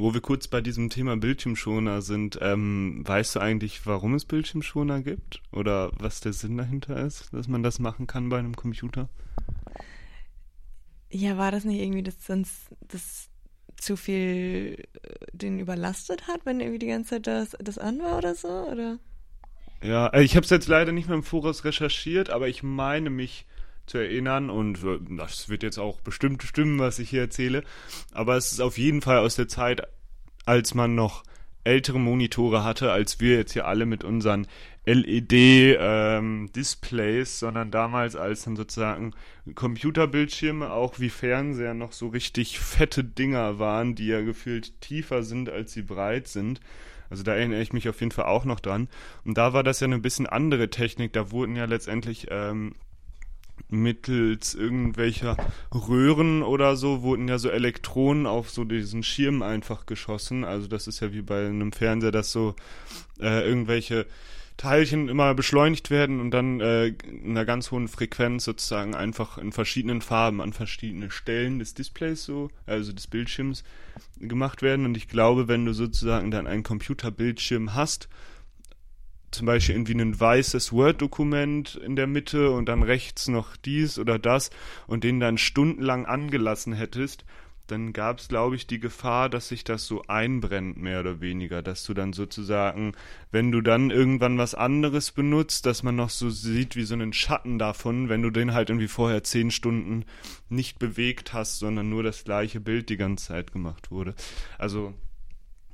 Wo 0.00 0.14
wir 0.14 0.20
kurz 0.20 0.46
bei 0.46 0.60
diesem 0.60 0.90
Thema 0.90 1.16
Bildschirmschoner 1.16 2.02
sind, 2.02 2.38
ähm, 2.40 3.02
weißt 3.04 3.34
du 3.34 3.40
eigentlich, 3.40 3.84
warum 3.84 4.14
es 4.14 4.24
Bildschirmschoner 4.24 5.02
gibt? 5.02 5.42
Oder 5.50 5.90
was 5.98 6.20
der 6.20 6.32
Sinn 6.32 6.56
dahinter 6.56 7.04
ist, 7.04 7.34
dass 7.34 7.48
man 7.48 7.64
das 7.64 7.80
machen 7.80 8.06
kann 8.06 8.28
bei 8.28 8.38
einem 8.38 8.54
Computer? 8.54 9.08
Ja, 11.10 11.38
war 11.38 11.50
das 11.50 11.64
nicht 11.64 11.80
irgendwie, 11.80 12.02
dass 12.02 12.14
sonst 12.26 12.68
das 12.88 13.28
zu 13.76 13.96
viel 13.96 14.76
äh, 15.02 15.26
den 15.32 15.58
überlastet 15.58 16.26
hat, 16.26 16.44
wenn 16.44 16.60
irgendwie 16.60 16.80
die 16.80 16.88
ganze 16.88 17.10
Zeit 17.10 17.26
das, 17.26 17.56
das 17.60 17.78
an 17.78 18.00
war 18.00 18.18
oder 18.18 18.34
so, 18.34 18.48
oder? 18.48 18.98
Ja, 19.82 20.08
äh, 20.08 20.22
ich 20.22 20.36
habe 20.36 20.44
es 20.44 20.50
jetzt 20.50 20.68
leider 20.68 20.92
nicht 20.92 21.08
mehr 21.08 21.16
im 21.16 21.22
Voraus 21.22 21.64
recherchiert, 21.64 22.30
aber 22.30 22.48
ich 22.48 22.62
meine 22.62 23.10
mich 23.10 23.46
zu 23.86 23.98
erinnern 23.98 24.50
und 24.50 24.82
äh, 24.84 24.98
das 25.16 25.48
wird 25.48 25.62
jetzt 25.62 25.78
auch 25.78 26.00
bestimmt 26.00 26.42
stimmen, 26.42 26.78
was 26.78 26.98
ich 26.98 27.10
hier 27.10 27.22
erzähle, 27.22 27.62
aber 28.12 28.36
es 28.36 28.52
ist 28.52 28.60
auf 28.60 28.76
jeden 28.78 29.00
Fall 29.00 29.18
aus 29.18 29.36
der 29.36 29.48
Zeit, 29.48 29.82
als 30.44 30.74
man 30.74 30.94
noch 30.94 31.22
ältere 31.64 32.00
Monitore 32.00 32.64
hatte, 32.64 32.92
als 32.92 33.20
wir 33.20 33.36
jetzt 33.36 33.52
hier 33.52 33.66
alle 33.66 33.86
mit 33.86 34.04
unseren 34.04 34.46
LED-Displays, 34.94 37.32
ähm, 37.32 37.38
sondern 37.38 37.70
damals 37.70 38.16
als 38.16 38.44
dann 38.44 38.56
sozusagen 38.56 39.12
Computerbildschirme 39.54 40.72
auch 40.72 40.98
wie 40.98 41.10
Fernseher 41.10 41.74
noch 41.74 41.92
so 41.92 42.08
richtig 42.08 42.58
fette 42.58 43.04
Dinger 43.04 43.58
waren, 43.58 43.94
die 43.94 44.06
ja 44.06 44.22
gefühlt 44.22 44.80
tiefer 44.80 45.22
sind, 45.22 45.50
als 45.50 45.72
sie 45.72 45.82
breit 45.82 46.28
sind. 46.28 46.60
Also 47.10 47.22
da 47.22 47.34
erinnere 47.34 47.62
ich 47.62 47.72
mich 47.72 47.88
auf 47.88 48.00
jeden 48.00 48.12
Fall 48.12 48.26
auch 48.26 48.44
noch 48.44 48.60
dran. 48.60 48.88
Und 49.24 49.38
da 49.38 49.52
war 49.52 49.62
das 49.62 49.80
ja 49.80 49.86
eine 49.86 49.98
bisschen 49.98 50.26
andere 50.26 50.70
Technik. 50.70 51.12
Da 51.12 51.30
wurden 51.30 51.56
ja 51.56 51.64
letztendlich 51.64 52.26
ähm, 52.30 52.74
mittels 53.68 54.54
irgendwelcher 54.54 55.36
Röhren 55.74 56.42
oder 56.42 56.76
so 56.76 57.02
wurden 57.02 57.28
ja 57.28 57.38
so 57.38 57.50
Elektronen 57.50 58.26
auf 58.26 58.50
so 58.50 58.64
diesen 58.64 59.02
Schirm 59.02 59.42
einfach 59.42 59.86
geschossen. 59.86 60.44
Also 60.44 60.68
das 60.68 60.86
ist 60.86 61.00
ja 61.00 61.12
wie 61.12 61.22
bei 61.22 61.46
einem 61.46 61.72
Fernseher, 61.72 62.12
dass 62.12 62.32
so 62.32 62.54
äh, 63.20 63.46
irgendwelche 63.46 64.06
Teilchen 64.58 65.08
immer 65.08 65.34
beschleunigt 65.34 65.88
werden 65.88 66.20
und 66.20 66.32
dann 66.32 66.60
äh, 66.60 66.88
in 66.88 67.30
einer 67.30 67.46
ganz 67.46 67.70
hohen 67.70 67.88
Frequenz 67.88 68.44
sozusagen 68.44 68.94
einfach 68.94 69.38
in 69.38 69.52
verschiedenen 69.52 70.02
Farben 70.02 70.42
an 70.42 70.52
verschiedene 70.52 71.10
Stellen 71.10 71.60
des 71.60 71.74
Displays 71.74 72.24
so, 72.24 72.50
also 72.66 72.92
des 72.92 73.06
Bildschirms 73.06 73.62
gemacht 74.18 74.60
werden. 74.60 74.84
Und 74.84 74.96
ich 74.96 75.08
glaube, 75.08 75.48
wenn 75.48 75.64
du 75.64 75.72
sozusagen 75.72 76.32
dann 76.32 76.48
einen 76.48 76.64
Computerbildschirm 76.64 77.74
hast, 77.74 78.08
zum 79.30 79.46
Beispiel 79.46 79.76
irgendwie 79.76 79.94
ein 79.94 80.18
weißes 80.18 80.72
Word-Dokument 80.72 81.76
in 81.76 81.94
der 81.94 82.06
Mitte 82.06 82.50
und 82.50 82.68
dann 82.68 82.82
rechts 82.82 83.28
noch 83.28 83.56
dies 83.56 83.98
oder 83.98 84.18
das 84.18 84.50
und 84.86 85.04
den 85.04 85.20
dann 85.20 85.38
stundenlang 85.38 86.06
angelassen 86.06 86.72
hättest, 86.72 87.24
dann 87.70 87.92
gab 87.92 88.18
es, 88.18 88.28
glaube 88.28 88.56
ich, 88.56 88.66
die 88.66 88.80
Gefahr, 88.80 89.28
dass 89.28 89.48
sich 89.48 89.62
das 89.62 89.86
so 89.86 90.02
einbrennt, 90.08 90.78
mehr 90.78 91.00
oder 91.00 91.20
weniger, 91.20 91.62
dass 91.62 91.84
du 91.84 91.94
dann 91.94 92.12
sozusagen, 92.12 92.92
wenn 93.30 93.52
du 93.52 93.60
dann 93.60 93.90
irgendwann 93.90 94.38
was 94.38 94.54
anderes 94.54 95.12
benutzt, 95.12 95.66
dass 95.66 95.82
man 95.82 95.94
noch 95.94 96.10
so 96.10 96.30
sieht 96.30 96.76
wie 96.76 96.84
so 96.84 96.94
einen 96.94 97.12
Schatten 97.12 97.58
davon, 97.58 98.08
wenn 98.08 98.22
du 98.22 98.30
den 98.30 98.54
halt 98.54 98.70
irgendwie 98.70 98.88
vorher 98.88 99.22
zehn 99.22 99.50
Stunden 99.50 100.04
nicht 100.48 100.78
bewegt 100.78 101.32
hast, 101.34 101.58
sondern 101.58 101.90
nur 101.90 102.02
das 102.02 102.24
gleiche 102.24 102.60
Bild 102.60 102.88
die 102.88 102.96
ganze 102.96 103.26
Zeit 103.26 103.52
gemacht 103.52 103.90
wurde. 103.90 104.14
Also, 104.58 104.94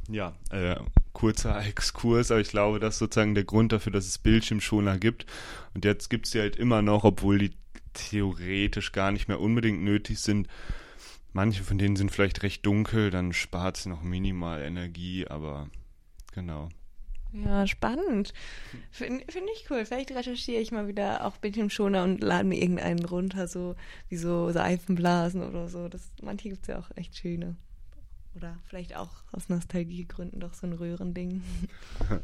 ja, 0.09 0.35
äh, 0.51 0.77
kurzer 1.13 1.59
Exkurs, 1.67 2.31
aber 2.31 2.41
ich 2.41 2.51
glaube, 2.51 2.81
das 2.81 2.97
ist 2.97 2.99
sozusagen 2.99 3.35
der 3.35 3.45
Grund 3.45 3.73
dafür, 3.73 3.93
dass 3.93 4.07
es 4.07 4.19
Bildschirmschoner 4.19 4.99
gibt. 4.99 5.27
Und 5.75 5.85
jetzt 5.85 6.11
gibt 6.11 6.27
es 6.27 6.33
sie 6.33 6.41
halt 6.41 6.57
immer 6.57 6.83
noch, 6.83 7.05
obwohl 7.05 7.39
die 7.39 7.53
theoretisch 7.95 8.93
gar 8.93 9.13
nicht 9.13 9.29
mehr 9.29 9.41
unbedingt 9.41 9.83
nötig 9.83 10.19
sind, 10.19 10.49
Manche 11.35 11.65
von 11.65 11.79
denen 11.79 11.97
sind 11.97 12.13
vielleicht 12.13 12.45
recht 12.45 12.65
dunkel, 12.65 13.11
dann 13.11 13.33
spart 13.33 13.77
es 13.77 13.87
noch 13.87 14.03
minimal 14.03 14.63
Energie, 14.63 15.27
aber 15.27 15.69
genau. 16.33 16.69
Ja, 17.33 17.67
spannend. 17.67 18.33
Finde 18.93 19.25
find 19.29 19.47
ich 19.57 19.69
cool. 19.69 19.85
Vielleicht 19.85 20.13
recherchiere 20.13 20.63
ich 20.63 20.71
mal 20.71 20.87
wieder 20.87 21.27
auch 21.27 21.37
Bildschirmschoner 21.39 22.05
und 22.05 22.23
lade 22.23 22.45
mir 22.45 22.63
irgendeinen 22.63 23.05
runter, 23.05 23.49
so 23.49 23.75
wie 24.09 24.17
so 24.17 24.53
Seifenblasen 24.53 25.43
oder 25.43 25.69
so. 25.69 25.89
Das, 25.89 26.13
manche 26.23 26.51
gibt 26.51 26.63
es 26.63 26.69
ja 26.69 26.79
auch 26.79 26.91
echt 26.95 27.17
schöne. 27.17 27.57
Oder 28.37 28.57
vielleicht 28.69 28.95
auch 28.95 29.11
aus 29.33 29.49
Nostalgiegründen 29.49 30.39
doch 30.39 30.55
so 30.55 30.69
ein 30.69 30.73
Röhrending. 30.73 31.43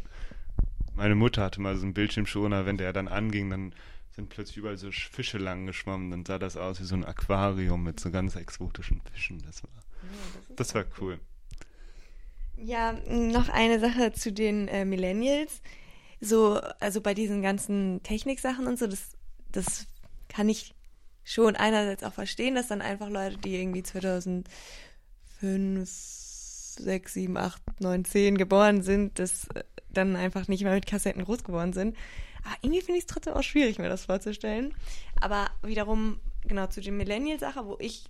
Meine 0.95 1.17
Mutter 1.17 1.43
hatte 1.43 1.61
mal 1.61 1.76
so 1.76 1.83
einen 1.83 1.95
Bildschirmschoner, 1.95 2.64
wenn 2.64 2.76
der 2.76 2.93
dann 2.93 3.09
anging, 3.09 3.50
dann 3.50 3.75
sind 4.11 4.29
plötzlich 4.29 4.57
überall 4.59 4.76
so 4.76 4.90
Fische 4.90 5.38
lang 5.38 5.67
geschwommen. 5.67 6.11
Dann 6.11 6.25
sah 6.25 6.38
das 6.38 6.57
aus 6.57 6.81
wie 6.81 6.85
so 6.85 6.95
ein 6.95 7.05
Aquarium 7.05 7.83
mit 7.83 8.00
so 8.00 8.11
ganz 8.11 8.37
exotischen 8.37 9.00
Fischen. 9.02 9.43
Das 9.47 9.62
war, 9.62 9.71
ja, 10.02 10.09
das, 10.49 10.57
das 10.57 10.75
war 10.75 10.85
cool. 11.00 11.21
Ja, 12.57 12.93
noch 13.09 13.49
eine 13.49 13.81
Sache 13.81 14.12
zu 14.12 14.33
den 14.33 14.69
äh, 14.69 14.85
Millennials. 14.85 15.62
So, 16.21 16.61
also 16.81 17.00
bei 17.00 17.14
diesen 17.14 17.40
ganzen 17.40 18.02
Techniksachen 18.02 18.67
und 18.67 18.79
so, 18.79 18.87
das, 18.87 19.17
das 19.50 19.87
kann 20.29 20.49
ich 20.49 20.75
schon 21.25 21.57
einerseits 21.57 22.05
auch 22.05 22.12
verstehen, 22.12 22.55
dass 22.55 22.69
dann 22.69 22.83
einfach 22.83 23.09
Leute, 23.09 23.38
die 23.38 23.57
irgendwie 23.57 23.83
2005, 23.83 24.45
6, 26.79 27.12
7, 27.14 27.37
8, 27.37 27.81
9, 27.81 28.05
10 28.05 28.38
geboren 28.38 28.83
sind, 28.83 29.19
das 29.19 29.49
äh, 29.55 29.64
dann 29.88 30.17
einfach 30.17 30.49
nicht 30.49 30.62
mehr 30.62 30.75
mit 30.75 30.87
Kassetten 30.87 31.25
groß 31.25 31.45
geworden 31.45 31.73
sind. 31.73 31.97
Aber 32.44 32.56
irgendwie 32.62 32.80
finde 32.80 32.99
ich 32.99 33.04
es 33.04 33.06
trotzdem 33.06 33.35
auch 33.35 33.42
schwierig, 33.42 33.78
mir 33.78 33.88
das 33.88 34.06
vorzustellen. 34.06 34.75
Aber 35.20 35.50
wiederum, 35.62 36.20
genau, 36.47 36.66
zu 36.66 36.80
der 36.80 36.92
Millennial-Sache, 36.92 37.66
wo 37.66 37.76
ich 37.78 38.04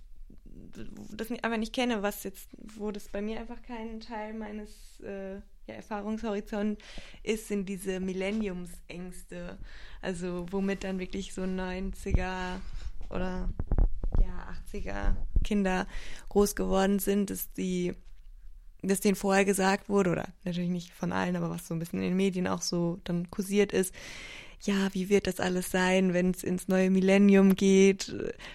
das 1.15 1.31
einfach 1.31 1.57
nicht 1.57 1.73
kenne, 1.73 2.01
was 2.01 2.23
jetzt, 2.23 2.49
wo 2.75 2.91
das 2.91 3.09
bei 3.09 3.21
mir 3.21 3.39
einfach 3.39 3.61
kein 3.61 3.99
Teil 3.99 4.33
meines 4.33 4.99
äh, 5.01 5.35
ja, 5.67 5.75
Erfahrungshorizont 5.75 6.79
ist, 7.23 7.47
sind 7.47 7.67
diese 7.67 7.99
Millenniumsängste. 7.99 9.57
Also 10.01 10.45
womit 10.51 10.83
dann 10.83 10.99
wirklich 10.99 11.33
so 11.33 11.41
90er 11.43 12.59
oder 13.09 13.49
ja, 14.21 14.53
80er 14.73 15.15
Kinder 15.43 15.87
groß 16.29 16.55
geworden 16.55 16.99
sind, 16.99 17.29
dass 17.29 17.51
die, 17.53 17.93
dass 18.81 18.99
denen 18.99 19.15
vorher 19.15 19.45
gesagt 19.45 19.89
wurde, 19.89 20.11
oder 20.11 20.27
natürlich 20.43 20.69
nicht 20.69 20.91
von 20.93 21.11
allen, 21.11 21.35
aber 21.35 21.49
was 21.49 21.67
so 21.67 21.73
ein 21.73 21.79
bisschen 21.79 21.99
in 21.99 22.09
den 22.09 22.17
Medien 22.17 22.47
auch 22.47 22.61
so 22.61 22.99
dann 23.03 23.29
kursiert 23.29 23.71
ist, 23.71 23.93
ja, 24.63 24.93
wie 24.93 25.09
wird 25.09 25.25
das 25.25 25.39
alles 25.39 25.71
sein, 25.71 26.13
wenn 26.13 26.31
es 26.31 26.43
ins 26.43 26.67
neue 26.67 26.91
Millennium 26.91 27.55
geht? 27.55 28.13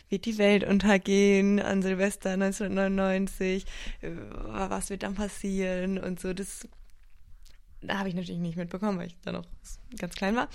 Wird 0.09 0.25
die 0.25 0.39
Welt 0.39 0.63
untergehen 0.63 1.59
an 1.59 1.83
Silvester 1.83 2.31
1999? 2.31 3.65
Äh, 4.03 4.11
was 4.45 4.91
wird 4.91 5.03
dann 5.03 5.17
passieren? 5.17 5.99
Und 5.99 6.21
so, 6.21 6.33
das 6.33 6.69
da 7.83 7.99
habe 7.99 8.09
ich 8.09 8.15
natürlich 8.15 8.41
nicht 8.41 8.57
mitbekommen, 8.57 8.99
weil 8.99 9.09
ich 9.09 9.17
da 9.23 9.33
noch 9.33 9.45
ganz 9.99 10.15
klein 10.15 10.37
war. 10.37 10.49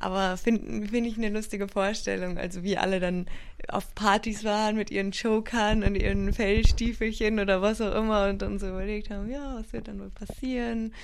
Aber 0.00 0.36
finde 0.36 0.86
find 0.86 1.06
ich 1.06 1.16
eine 1.16 1.30
lustige 1.30 1.68
Vorstellung. 1.68 2.38
Also 2.38 2.62
wie 2.62 2.76
alle 2.76 3.00
dann 3.00 3.26
auf 3.68 3.94
Partys 3.94 4.44
waren 4.44 4.76
mit 4.76 4.90
ihren 4.90 5.12
Chokern 5.12 5.82
und 5.82 5.96
ihren 5.96 6.32
Fellstiefelchen 6.32 7.40
oder 7.40 7.62
was 7.62 7.80
auch 7.80 7.94
immer 7.94 8.28
und 8.28 8.42
dann 8.42 8.58
so 8.58 8.68
überlegt 8.68 9.10
haben, 9.10 9.30
ja, 9.30 9.56
was 9.58 9.72
wird 9.72 9.88
dann 9.88 10.00
wohl 10.00 10.10
passieren, 10.10 10.94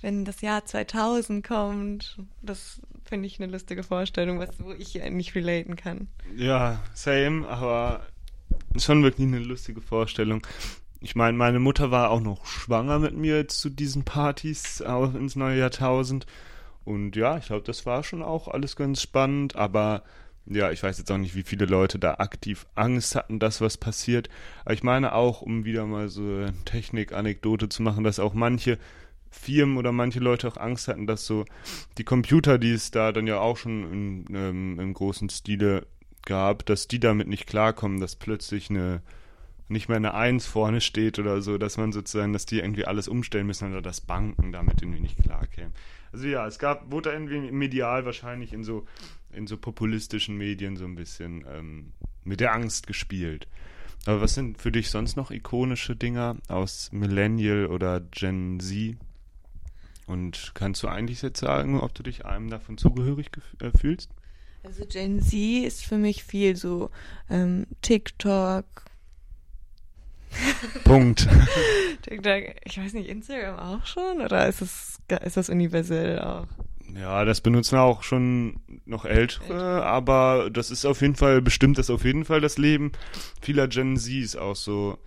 wenn 0.00 0.24
das 0.24 0.40
Jahr 0.40 0.64
2000 0.64 1.46
kommt. 1.46 2.18
Das 2.40 2.80
finde 3.04 3.26
ich 3.26 3.40
eine 3.40 3.52
lustige 3.52 3.82
Vorstellung, 3.82 4.38
was, 4.38 4.50
wo 4.58 4.72
ich 4.72 4.94
nicht 5.10 5.34
relaten 5.34 5.76
kann. 5.76 6.08
Ja, 6.36 6.82
same, 6.94 7.46
aber 7.48 8.06
schon 8.78 9.02
wirklich 9.02 9.26
eine 9.26 9.40
lustige 9.40 9.80
Vorstellung. 9.80 10.46
Ich 11.00 11.14
meine, 11.14 11.36
meine 11.36 11.60
Mutter 11.60 11.90
war 11.90 12.10
auch 12.10 12.20
noch 12.20 12.46
schwanger 12.46 12.98
mit 12.98 13.14
mir 13.14 13.46
zu 13.46 13.70
diesen 13.70 14.04
Partys 14.04 14.82
auch 14.82 15.14
ins 15.14 15.36
neue 15.36 15.58
Jahrtausend. 15.58 16.26
Und 16.84 17.16
ja, 17.16 17.36
ich 17.38 17.46
glaube, 17.46 17.64
das 17.64 17.86
war 17.86 18.02
schon 18.02 18.22
auch 18.22 18.48
alles 18.48 18.76
ganz 18.76 19.02
spannend, 19.02 19.56
aber 19.56 20.02
ja, 20.46 20.70
ich 20.70 20.82
weiß 20.82 20.96
jetzt 20.96 21.10
auch 21.10 21.18
nicht, 21.18 21.34
wie 21.34 21.42
viele 21.42 21.66
Leute 21.66 21.98
da 21.98 22.14
aktiv 22.14 22.66
Angst 22.74 23.14
hatten, 23.14 23.38
dass 23.38 23.60
was 23.60 23.76
passiert. 23.76 24.30
Aber 24.64 24.72
ich 24.72 24.82
meine 24.82 25.14
auch, 25.14 25.42
um 25.42 25.64
wieder 25.64 25.84
mal 25.84 26.08
so 26.08 26.22
eine 26.22 26.54
Technik-Anekdote 26.64 27.68
zu 27.68 27.82
machen, 27.82 28.04
dass 28.04 28.18
auch 28.18 28.32
manche 28.32 28.78
Firmen 29.30 29.76
oder 29.76 29.92
manche 29.92 30.20
Leute 30.20 30.48
auch 30.48 30.56
Angst 30.56 30.88
hatten, 30.88 31.06
dass 31.06 31.26
so 31.26 31.44
die 31.98 32.04
Computer, 32.04 32.58
die 32.58 32.72
es 32.72 32.90
da 32.90 33.12
dann 33.12 33.26
ja 33.26 33.40
auch 33.40 33.58
schon 33.58 33.92
in, 33.92 34.34
ähm, 34.34 34.80
im 34.80 34.94
großen 34.94 35.28
Stile 35.28 35.86
gab, 36.24 36.64
dass 36.64 36.88
die 36.88 37.00
damit 37.00 37.28
nicht 37.28 37.46
klarkommen, 37.46 38.00
dass 38.00 38.16
plötzlich 38.16 38.70
eine 38.70 39.02
nicht 39.70 39.88
mehr 39.88 39.96
eine 39.96 40.14
Eins 40.14 40.46
vorne 40.46 40.80
steht 40.80 41.18
oder 41.18 41.42
so, 41.42 41.58
dass 41.58 41.76
man 41.76 41.92
sozusagen, 41.92 42.32
dass 42.32 42.46
die 42.46 42.58
irgendwie 42.58 42.86
alles 42.86 43.06
umstellen 43.06 43.46
müssen 43.46 43.70
oder 43.70 43.82
dass 43.82 44.00
Banken 44.00 44.50
damit 44.50 44.80
irgendwie 44.80 45.00
nicht 45.00 45.22
klarkämen. 45.22 45.74
Also 46.12 46.26
ja, 46.26 46.46
es 46.46 46.58
gab, 46.58 46.90
wurde 46.90 47.12
irgendwie 47.12 47.50
medial 47.50 48.04
wahrscheinlich 48.04 48.52
in 48.52 48.64
so, 48.64 48.86
in 49.32 49.46
so 49.46 49.56
populistischen 49.56 50.36
Medien 50.36 50.76
so 50.76 50.84
ein 50.84 50.94
bisschen 50.94 51.44
ähm, 51.48 51.92
mit 52.24 52.40
der 52.40 52.52
Angst 52.52 52.86
gespielt. 52.86 53.46
Aber 54.06 54.20
was 54.20 54.34
sind 54.34 54.60
für 54.60 54.72
dich 54.72 54.90
sonst 54.90 55.16
noch 55.16 55.30
ikonische 55.30 55.96
Dinger 55.96 56.36
aus 56.48 56.90
Millennial 56.92 57.66
oder 57.66 58.00
Gen 58.00 58.60
Z? 58.60 58.96
Und 60.06 60.52
kannst 60.54 60.82
du 60.82 60.88
eigentlich 60.88 61.20
jetzt 61.20 61.40
sagen, 61.40 61.80
ob 61.80 61.94
du 61.94 62.02
dich 62.02 62.24
einem 62.24 62.48
davon 62.48 62.78
zugehörig 62.78 63.30
äh, 63.60 63.70
fühlst? 63.76 64.10
Also 64.62 64.86
Gen 64.86 65.20
Z 65.20 65.34
ist 65.64 65.84
für 65.84 65.98
mich 65.98 66.24
viel 66.24 66.56
so 66.56 66.90
ähm, 67.28 67.66
TikTok, 67.82 68.64
Punkt. 70.84 71.28
ich 72.10 72.78
weiß 72.78 72.92
nicht, 72.94 73.08
Instagram 73.08 73.58
auch 73.58 73.86
schon? 73.86 74.20
Oder 74.20 74.48
ist 74.48 74.60
das, 74.60 74.98
ist 75.24 75.36
das 75.36 75.48
universell 75.48 76.18
auch? 76.20 76.46
Ja, 76.94 77.24
das 77.24 77.40
benutzen 77.40 77.76
auch 77.76 78.02
schon 78.02 78.60
noch 78.86 79.04
ältere, 79.04 79.52
Älter. 79.52 79.84
aber 79.84 80.48
das 80.50 80.70
ist 80.70 80.86
auf 80.86 81.02
jeden 81.02 81.16
Fall, 81.16 81.42
bestimmt 81.42 81.78
das 81.78 81.90
auf 81.90 82.04
jeden 82.04 82.24
Fall 82.24 82.40
das 82.40 82.56
Leben 82.56 82.92
vieler 83.42 83.68
Gen 83.68 83.96
Zs 83.96 84.36
auch 84.36 84.56
so 84.56 84.98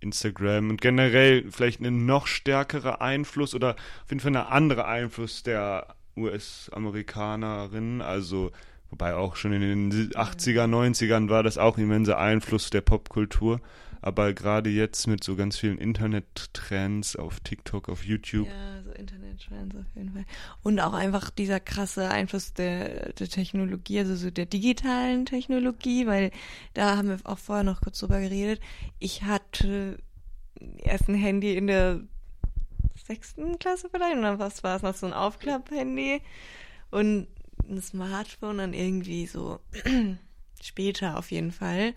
Instagram 0.00 0.70
und 0.70 0.80
generell 0.80 1.50
vielleicht 1.50 1.80
ein 1.80 2.04
noch 2.06 2.26
stärkerer 2.26 3.00
Einfluss 3.00 3.54
oder 3.54 3.76
auf 4.04 4.10
jeden 4.10 4.20
Fall 4.20 4.36
ein 4.36 4.46
anderer 4.46 4.86
Einfluss 4.86 5.42
der 5.42 5.94
US-Amerikanerinnen, 6.16 8.02
also 8.02 8.50
wobei 8.90 9.14
auch 9.14 9.36
schon 9.36 9.52
in 9.52 9.90
den 9.90 10.10
80er, 10.10 10.64
90ern 10.64 11.30
war 11.30 11.42
das 11.42 11.56
auch 11.58 11.78
immenser 11.78 12.18
Einfluss 12.18 12.70
der 12.70 12.80
Popkultur 12.82 13.60
aber 14.02 14.32
gerade 14.32 14.70
jetzt 14.70 15.06
mit 15.06 15.22
so 15.22 15.36
ganz 15.36 15.58
vielen 15.58 15.78
Internet-Trends 15.78 17.16
auf 17.16 17.40
TikTok, 17.40 17.88
auf 17.88 18.04
YouTube. 18.04 18.46
Ja, 18.46 18.82
so 18.82 18.90
Internet-Trends 18.92 19.76
auf 19.76 19.86
jeden 19.94 20.12
Fall. 20.12 20.24
Und 20.62 20.80
auch 20.80 20.94
einfach 20.94 21.30
dieser 21.30 21.60
krasse 21.60 22.10
Einfluss 22.10 22.54
der, 22.54 23.12
der 23.12 23.28
Technologie, 23.28 23.98
also 23.98 24.16
so 24.16 24.30
der 24.30 24.46
digitalen 24.46 25.26
Technologie, 25.26 26.06
weil 26.06 26.30
da 26.74 26.96
haben 26.96 27.08
wir 27.08 27.18
auch 27.24 27.38
vorher 27.38 27.64
noch 27.64 27.80
kurz 27.80 27.98
drüber 27.98 28.20
geredet. 28.20 28.60
Ich 28.98 29.22
hatte 29.22 29.98
erst 30.78 31.08
ein 31.08 31.14
Handy 31.14 31.56
in 31.56 31.66
der 31.66 32.00
sechsten 33.06 33.58
Klasse 33.58 33.88
vielleicht 33.90 34.16
und 34.16 34.22
dann 34.22 34.38
was 34.38 34.62
war 34.62 34.76
es 34.76 34.82
noch 34.82 34.94
so 34.94 35.06
ein 35.06 35.12
Aufklapp-Handy 35.12 36.22
und 36.90 37.26
ein 37.68 37.82
Smartphone 37.82 38.58
dann 38.58 38.74
irgendwie 38.74 39.26
so 39.26 39.60
später 40.62 41.18
auf 41.18 41.30
jeden 41.30 41.52
Fall. 41.52 41.94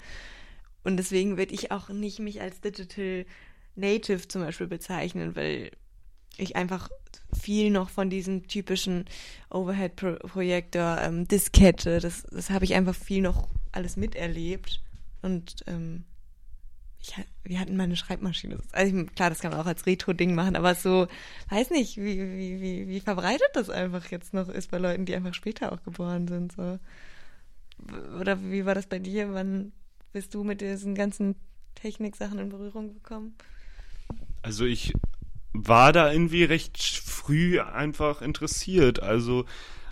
Und 0.83 0.97
deswegen 0.97 1.37
würde 1.37 1.53
ich 1.53 1.71
auch 1.71 1.89
nicht 1.89 2.19
mich 2.19 2.41
als 2.41 2.61
Digital 2.61 3.25
Native 3.75 4.27
zum 4.27 4.41
Beispiel 4.41 4.67
bezeichnen, 4.67 5.35
weil 5.35 5.71
ich 6.37 6.55
einfach 6.55 6.89
viel 7.39 7.69
noch 7.69 7.89
von 7.89 8.09
diesem 8.09 8.47
typischen 8.47 9.05
Overhead-Projektor, 9.49 10.99
ähm, 11.01 11.27
Diskette, 11.27 11.99
das, 11.99 12.23
das 12.23 12.49
habe 12.49 12.65
ich 12.65 12.73
einfach 12.73 12.95
viel 12.95 13.21
noch 13.21 13.49
alles 13.71 13.97
miterlebt. 13.97 14.81
Und 15.21 15.63
ähm, 15.67 16.03
ich, 16.99 17.13
wir 17.43 17.59
hatten 17.59 17.75
mal 17.75 17.83
eine 17.83 17.95
Schreibmaschine. 17.95 18.59
Also 18.71 19.05
klar, 19.05 19.29
das 19.29 19.39
kann 19.39 19.51
man 19.51 19.59
auch 19.59 19.65
als 19.65 19.85
Retro-Ding 19.85 20.35
machen, 20.35 20.55
aber 20.55 20.75
so, 20.75 21.07
weiß 21.49 21.71
nicht, 21.71 21.97
wie, 21.97 22.19
wie, 22.19 22.61
wie, 22.61 22.87
wie 22.87 22.99
verbreitet 22.99 23.49
das 23.53 23.69
einfach 23.69 24.09
jetzt 24.11 24.33
noch 24.33 24.49
ist 24.49 24.71
bei 24.71 24.77
Leuten, 24.77 25.05
die 25.05 25.15
einfach 25.15 25.33
später 25.33 25.71
auch 25.71 25.83
geboren 25.83 26.27
sind. 26.27 26.53
So. 26.53 26.79
Oder 28.19 28.41
wie 28.43 28.65
war 28.65 28.75
das 28.75 28.87
bei 28.87 28.99
dir? 28.99 29.33
Wann, 29.33 29.73
bist 30.13 30.33
du 30.33 30.43
mit 30.43 30.61
diesen 30.61 30.95
ganzen 30.95 31.35
Techniksachen 31.75 32.39
in 32.39 32.49
Berührung 32.49 32.93
gekommen? 32.93 33.35
Also 34.41 34.65
ich 34.65 34.93
war 35.53 35.91
da 35.91 36.11
irgendwie 36.11 36.43
recht 36.43 36.77
früh 36.77 37.59
einfach 37.59 38.21
interessiert. 38.21 39.01
Also 39.01 39.45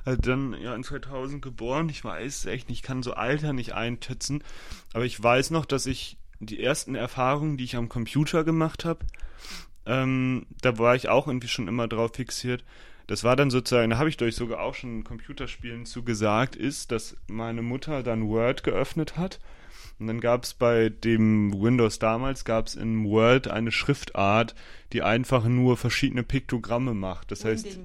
äh, 0.06 0.18
dann 0.18 0.54
ja 0.54 0.76
in 0.76 0.84
2000 0.84 1.42
geboren. 1.42 1.90
Ich 1.90 2.04
weiß 2.04 2.46
echt 2.46 2.70
nicht, 2.70 2.80
ich 2.80 2.84
kann 2.84 3.04
so 3.04 3.14
Alter 3.14 3.54
nicht 3.54 3.74
eintötzen. 3.74 4.44
Aber 4.94 5.06
ich 5.06 5.22
weiß 5.22 5.52
noch, 5.52 5.66
dass 5.66 5.86
ich 5.86 6.18
die 6.40 6.62
ersten 6.62 6.96
Erfahrungen, 6.96 7.58
die 7.58 7.66
ich 7.66 7.76
am 7.76 7.90
Computer 7.90 8.44
gemacht 8.44 8.86
habe, 8.86 9.06
ähm, 9.86 10.46
da 10.62 10.78
war 10.78 10.96
ich 10.96 11.10
auch 11.10 11.28
irgendwie 11.28 11.48
schon 11.48 11.68
immer 11.68 11.88
drauf 11.88 12.12
fixiert. 12.16 12.64
Das 13.08 13.24
war 13.24 13.36
dann 13.36 13.50
sozusagen, 13.50 13.90
da 13.90 13.98
habe 13.98 14.10
ich 14.10 14.18
durch 14.18 14.36
sogar 14.36 14.62
auch 14.62 14.76
schon 14.76 15.04
Computerspielen 15.04 15.86
zugesagt, 15.86 16.56
ist, 16.56 16.92
dass 16.92 17.18
meine 17.28 17.62
Mutter 17.62 18.04
dann 18.04 18.28
Word 18.28 18.64
geöffnet 18.64 19.18
hat 19.18 19.40
und 20.00 20.08
dann 20.08 20.20
gab 20.20 20.44
es 20.44 20.54
bei 20.54 20.90
dem 20.90 21.54
Windows 21.62 22.00
damals, 22.00 22.46
gab 22.46 22.68
es 22.68 22.76
in 22.76 23.06
Word 23.06 23.48
eine 23.48 23.72
Schriftart, 23.72 24.56
die 24.94 25.02
einfach 25.02 25.46
nur 25.46 25.78
verschiedene 25.78 26.24
Piktogramme 26.24 26.94
macht. 26.94 27.32
Das 27.32 27.44
Windings. 27.44 27.66
heißt, 27.66 27.80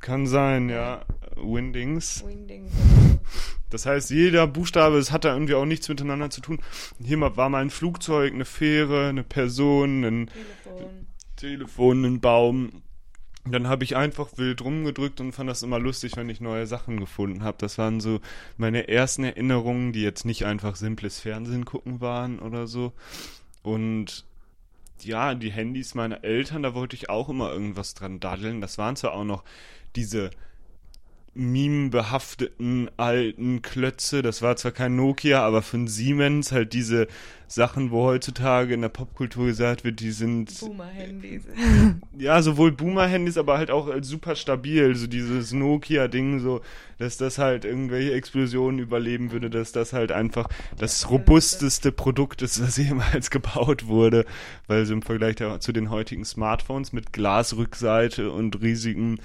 kann 0.00 0.26
sein, 0.26 0.68
ja. 0.68 1.04
Windings. 1.36 2.24
Windings. 2.26 2.72
Das 3.70 3.86
heißt, 3.86 4.10
jeder 4.10 4.46
Buchstabe, 4.46 4.96
es 4.98 5.10
hat 5.10 5.24
da 5.24 5.32
irgendwie 5.32 5.54
auch 5.54 5.64
nichts 5.64 5.88
miteinander 5.88 6.30
zu 6.30 6.40
tun. 6.40 6.60
Hier 7.02 7.20
war 7.20 7.48
mal 7.48 7.62
ein 7.62 7.70
Flugzeug, 7.70 8.32
eine 8.32 8.44
Fähre, 8.44 9.08
eine 9.08 9.24
Person, 9.24 10.04
ein 10.04 10.30
Telefon, 10.62 11.06
Telefon 11.36 12.04
ein 12.04 12.20
Baum 12.20 12.82
dann 13.52 13.68
habe 13.68 13.84
ich 13.84 13.96
einfach 13.96 14.28
wild 14.36 14.62
rumgedrückt 14.62 15.20
und 15.20 15.32
fand 15.32 15.48
das 15.48 15.62
immer 15.62 15.78
lustig, 15.78 16.16
wenn 16.16 16.28
ich 16.28 16.40
neue 16.40 16.66
Sachen 16.66 16.98
gefunden 16.98 17.42
habe. 17.42 17.58
Das 17.60 17.78
waren 17.78 18.00
so 18.00 18.20
meine 18.56 18.88
ersten 18.88 19.24
Erinnerungen, 19.24 19.92
die 19.92 20.02
jetzt 20.02 20.24
nicht 20.24 20.44
einfach 20.44 20.76
simples 20.76 21.20
Fernsehen 21.20 21.64
gucken 21.64 22.00
waren 22.00 22.38
oder 22.38 22.66
so. 22.66 22.92
Und 23.62 24.24
ja, 25.02 25.34
die 25.34 25.50
Handys 25.50 25.94
meiner 25.94 26.24
Eltern, 26.24 26.62
da 26.62 26.74
wollte 26.74 26.96
ich 26.96 27.10
auch 27.10 27.28
immer 27.28 27.52
irgendwas 27.52 27.94
dran 27.94 28.20
daddeln. 28.20 28.60
Das 28.60 28.78
waren 28.78 28.96
zwar 28.96 29.12
auch 29.12 29.24
noch 29.24 29.44
diese 29.94 30.30
meme-behafteten 31.36 32.90
alten 32.96 33.62
Klötze. 33.62 34.22
Das 34.22 34.42
war 34.42 34.56
zwar 34.56 34.72
kein 34.72 34.96
Nokia, 34.96 35.42
aber 35.42 35.62
von 35.62 35.86
Siemens 35.86 36.52
halt 36.52 36.72
diese 36.72 37.06
Sachen, 37.48 37.92
wo 37.92 38.04
heutzutage 38.04 38.74
in 38.74 38.82
der 38.82 38.88
Popkultur 38.88 39.46
gesagt 39.46 39.84
wird, 39.84 40.00
die 40.00 40.10
sind. 40.10 40.58
Boomer-Handys. 40.58 41.44
Ja, 42.18 42.40
sowohl 42.40 42.72
Boomer-Handys, 42.72 43.36
aber 43.36 43.58
halt 43.58 43.70
auch 43.70 43.88
super 44.00 44.36
stabil. 44.36 44.94
So 44.96 45.06
dieses 45.06 45.52
Nokia-Ding, 45.52 46.40
so, 46.40 46.62
dass 46.98 47.18
das 47.18 47.38
halt 47.38 47.64
irgendwelche 47.64 48.14
Explosionen 48.14 48.80
überleben 48.80 49.32
würde, 49.32 49.50
dass 49.50 49.72
das 49.72 49.92
halt 49.92 50.12
einfach 50.12 50.48
das 50.78 51.10
robusteste 51.10 51.92
Produkt 51.92 52.42
ist, 52.42 52.60
was 52.62 52.76
jemals 52.78 53.30
gebaut 53.30 53.86
wurde. 53.86 54.24
Weil 54.66 54.86
so 54.86 54.94
im 54.94 55.02
Vergleich 55.02 55.36
zu 55.60 55.72
den 55.72 55.90
heutigen 55.90 56.24
Smartphones 56.24 56.92
mit 56.92 57.12
Glasrückseite 57.12 58.30
und 58.32 58.60
riesigen 58.62 59.18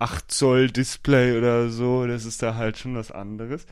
8 0.00 0.30
Zoll 0.32 0.70
Display 0.70 1.38
oder 1.38 1.70
so, 1.70 2.06
das 2.06 2.24
ist 2.24 2.42
da 2.42 2.54
halt 2.56 2.78
schon 2.78 2.96
was 2.96 3.10
anderes. 3.12 3.66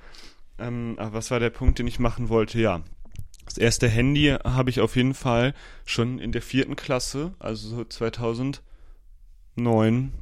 Ähm, 0.59 0.97
aber 0.99 1.15
was 1.15 1.31
war 1.31 1.41
der 1.41 1.51
Punkt, 1.51 1.79
den 1.79 1.87
ich 1.89 1.99
machen 2.01 2.29
wollte? 2.29 2.61
Ja, 2.61 2.83
Das 3.47 3.59
erste 3.59 3.89
Handy 3.89 4.37
habe 4.45 4.71
ich 4.71 4.81
auf 4.81 4.97
jeden 4.97 5.15
Fall 5.15 5.55
schon 5.87 6.19
in 6.21 6.33
der 6.33 6.43
vierten 6.43 6.77
Klasse, 6.77 7.35
also 7.41 7.69
so 7.69 7.85
2009 7.85 8.63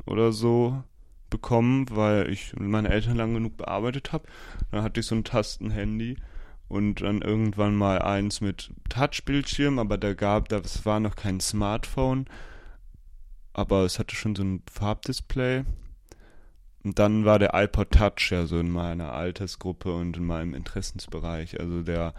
oder 0.06 0.32
so 0.32 0.82
bekommen, 1.30 1.86
weil 1.90 2.30
ich 2.30 2.54
mit 2.54 2.68
meinen 2.68 2.86
Eltern 2.86 3.16
lang 3.16 3.34
genug 3.34 3.56
bearbeitet 3.56 4.12
habe. 4.12 4.26
Dann 4.70 4.82
hatte 4.82 5.00
ich 5.00 5.06
so 5.06 5.14
ein 5.14 5.24
Tastenhandy 5.24 6.16
und 6.68 7.02
dann 7.02 7.22
irgendwann 7.22 7.74
mal 7.76 8.00
eins 8.00 8.40
mit 8.40 8.72
Touchbildschirm, 8.88 9.78
aber 9.78 9.98
da 9.98 10.14
gab, 10.14 10.48
das 10.48 10.84
war 10.86 11.00
noch 11.00 11.16
kein 11.16 11.40
Smartphone, 11.40 12.26
aber 13.52 13.84
es 13.84 13.98
hatte 13.98 14.14
schon 14.16 14.36
so 14.36 14.42
ein 14.44 14.62
Farbdisplay. 14.70 15.64
Und 16.86 17.00
dann 17.00 17.24
war 17.24 17.40
der 17.40 17.50
iPod 17.52 17.90
Touch 17.90 18.30
ja 18.30 18.46
so 18.46 18.60
in 18.60 18.70
meiner 18.70 19.12
Altersgruppe 19.12 19.92
und 19.92 20.16
in 20.18 20.24
meinem 20.24 20.54
Interessensbereich. 20.54 21.58
Also 21.58 21.82
der 21.82 22.14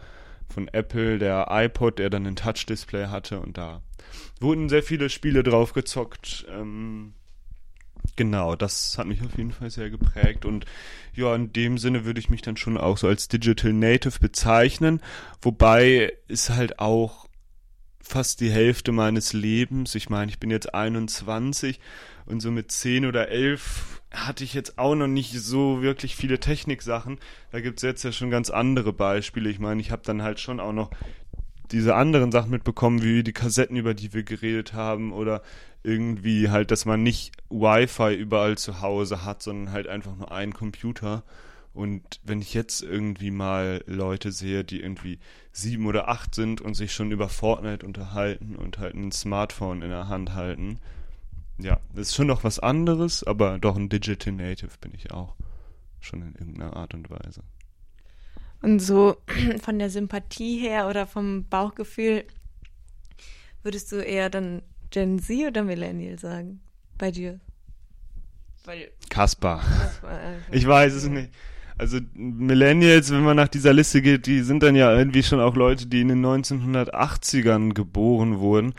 von 0.49 0.67
Apple, 0.67 1.19
der 1.19 1.47
iPod, 1.49 1.99
der 1.99 2.09
dann 2.09 2.27
ein 2.27 2.35
Touch-Display 2.35 3.07
hatte 3.07 3.39
und 3.39 3.57
da 3.57 3.81
wurden 4.41 4.67
sehr 4.67 4.83
viele 4.83 5.09
Spiele 5.09 5.41
drauf 5.41 5.71
gezockt. 5.71 6.45
Ähm, 6.49 7.13
genau, 8.17 8.57
das 8.57 8.97
hat 8.97 9.07
mich 9.07 9.21
auf 9.21 9.37
jeden 9.37 9.53
Fall 9.53 9.69
sehr 9.69 9.89
geprägt 9.89 10.43
und 10.43 10.65
ja, 11.13 11.33
in 11.33 11.53
dem 11.53 11.77
Sinne 11.77 12.03
würde 12.03 12.19
ich 12.19 12.29
mich 12.29 12.41
dann 12.41 12.57
schon 12.57 12.77
auch 12.77 12.97
so 12.97 13.07
als 13.07 13.29
Digital 13.29 13.71
Native 13.71 14.19
bezeichnen, 14.19 14.99
wobei 15.41 16.11
es 16.27 16.49
halt 16.49 16.79
auch 16.79 17.29
fast 18.01 18.41
die 18.41 18.51
Hälfte 18.51 18.91
meines 18.91 19.31
Lebens, 19.31 19.95
ich 19.95 20.09
meine, 20.09 20.29
ich 20.29 20.39
bin 20.39 20.51
jetzt 20.51 20.73
21 20.73 21.79
und 22.25 22.41
so 22.41 22.51
mit 22.51 22.69
10 22.69 23.05
oder 23.05 23.29
11 23.29 23.96
hatte 24.25 24.43
ich 24.43 24.53
jetzt 24.53 24.79
auch 24.79 24.95
noch 24.95 25.07
nicht 25.07 25.33
so 25.33 25.81
wirklich 25.81 26.15
viele 26.15 26.39
Techniksachen. 26.39 27.19
Da 27.51 27.59
gibt 27.61 27.79
es 27.79 27.83
jetzt 27.83 28.03
ja 28.03 28.11
schon 28.11 28.29
ganz 28.29 28.49
andere 28.49 28.93
Beispiele. 28.93 29.49
Ich 29.49 29.59
meine, 29.59 29.81
ich 29.81 29.91
habe 29.91 30.01
dann 30.05 30.23
halt 30.23 30.39
schon 30.39 30.59
auch 30.59 30.73
noch 30.73 30.89
diese 31.71 31.95
anderen 31.95 32.31
Sachen 32.31 32.51
mitbekommen, 32.51 33.03
wie 33.03 33.23
die 33.23 33.33
Kassetten, 33.33 33.75
über 33.77 33.93
die 33.93 34.13
wir 34.13 34.23
geredet 34.23 34.73
haben, 34.73 35.11
oder 35.11 35.41
irgendwie 35.83 36.49
halt, 36.49 36.71
dass 36.71 36.85
man 36.85 37.03
nicht 37.03 37.35
Wi-Fi 37.49 38.15
überall 38.15 38.57
zu 38.57 38.81
Hause 38.81 39.23
hat, 39.23 39.43
sondern 39.43 39.73
halt 39.73 39.87
einfach 39.87 40.15
nur 40.15 40.31
einen 40.31 40.53
Computer. 40.53 41.23
Und 41.73 42.19
wenn 42.23 42.41
ich 42.41 42.53
jetzt 42.53 42.81
irgendwie 42.81 43.29
mal 43.29 43.83
Leute 43.85 44.31
sehe, 44.31 44.63
die 44.63 44.81
irgendwie 44.81 45.19
sieben 45.51 45.85
oder 45.85 46.09
acht 46.09 46.33
sind 46.33 46.59
und 46.59 46.73
sich 46.73 46.91
schon 46.93 47.11
über 47.11 47.29
Fortnite 47.29 47.85
unterhalten 47.85 48.55
und 48.55 48.79
halt 48.79 48.95
ein 48.95 49.11
Smartphone 49.11 49.81
in 49.81 49.89
der 49.89 50.07
Hand 50.07 50.33
halten, 50.33 50.79
ja, 51.59 51.79
das 51.93 52.09
ist 52.09 52.15
schon 52.15 52.27
noch 52.27 52.43
was 52.43 52.59
anderes, 52.59 53.23
aber 53.23 53.57
doch 53.59 53.75
ein 53.75 53.89
Digital 53.89 54.33
Native 54.33 54.71
bin 54.79 54.93
ich 54.93 55.11
auch. 55.11 55.35
Schon 55.99 56.21
in 56.21 56.35
irgendeiner 56.35 56.75
Art 56.75 56.93
und 56.93 57.09
Weise. 57.09 57.41
Und 58.61 58.79
so 58.79 59.17
von 59.61 59.79
der 59.79 59.89
Sympathie 59.89 60.59
her 60.59 60.87
oder 60.87 61.07
vom 61.07 61.47
Bauchgefühl, 61.47 62.25
würdest 63.63 63.91
du 63.91 63.97
eher 63.97 64.29
dann 64.29 64.61
Gen 64.91 65.19
Z 65.19 65.47
oder 65.47 65.63
Millennial 65.63 66.17
sagen? 66.17 66.61
Bei 66.97 67.11
dir? 67.11 67.39
Weil 68.63 68.91
Kaspar. 69.09 69.63
Äh, 70.03 70.55
ich 70.55 70.67
weiß 70.67 70.93
es 70.93 71.07
nicht. 71.07 71.31
Also 71.77 71.99
Millennials, 72.15 73.11
wenn 73.11 73.23
man 73.23 73.35
nach 73.35 73.47
dieser 73.47 73.71
Liste 73.71 74.01
geht, 74.01 74.25
die 74.25 74.41
sind 74.41 74.63
dann 74.63 74.75
ja 74.75 74.95
irgendwie 74.95 75.21
schon 75.21 75.39
auch 75.39 75.55
Leute, 75.55 75.85
die 75.85 76.01
in 76.01 76.07
den 76.07 76.25
1980ern 76.25 77.73
geboren 77.73 78.39
wurden. 78.39 78.73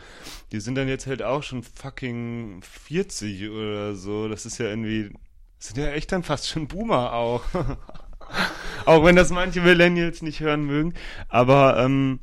Die 0.51 0.59
sind 0.59 0.75
dann 0.75 0.89
jetzt 0.89 1.07
halt 1.07 1.23
auch 1.23 1.43
schon 1.43 1.63
fucking 1.63 2.61
40 2.61 3.49
oder 3.49 3.95
so. 3.95 4.27
Das 4.27 4.45
ist 4.45 4.57
ja 4.57 4.67
irgendwie, 4.67 5.11
sind 5.59 5.77
ja 5.77 5.91
echt 5.91 6.11
dann 6.11 6.23
fast 6.23 6.49
schon 6.49 6.67
Boomer 6.67 7.13
auch. 7.13 7.43
auch 8.85 9.05
wenn 9.05 9.15
das 9.15 9.29
manche 9.29 9.61
Millennials 9.61 10.21
nicht 10.21 10.41
hören 10.41 10.65
mögen. 10.65 10.93
Aber 11.29 11.77
ähm, 11.79 12.19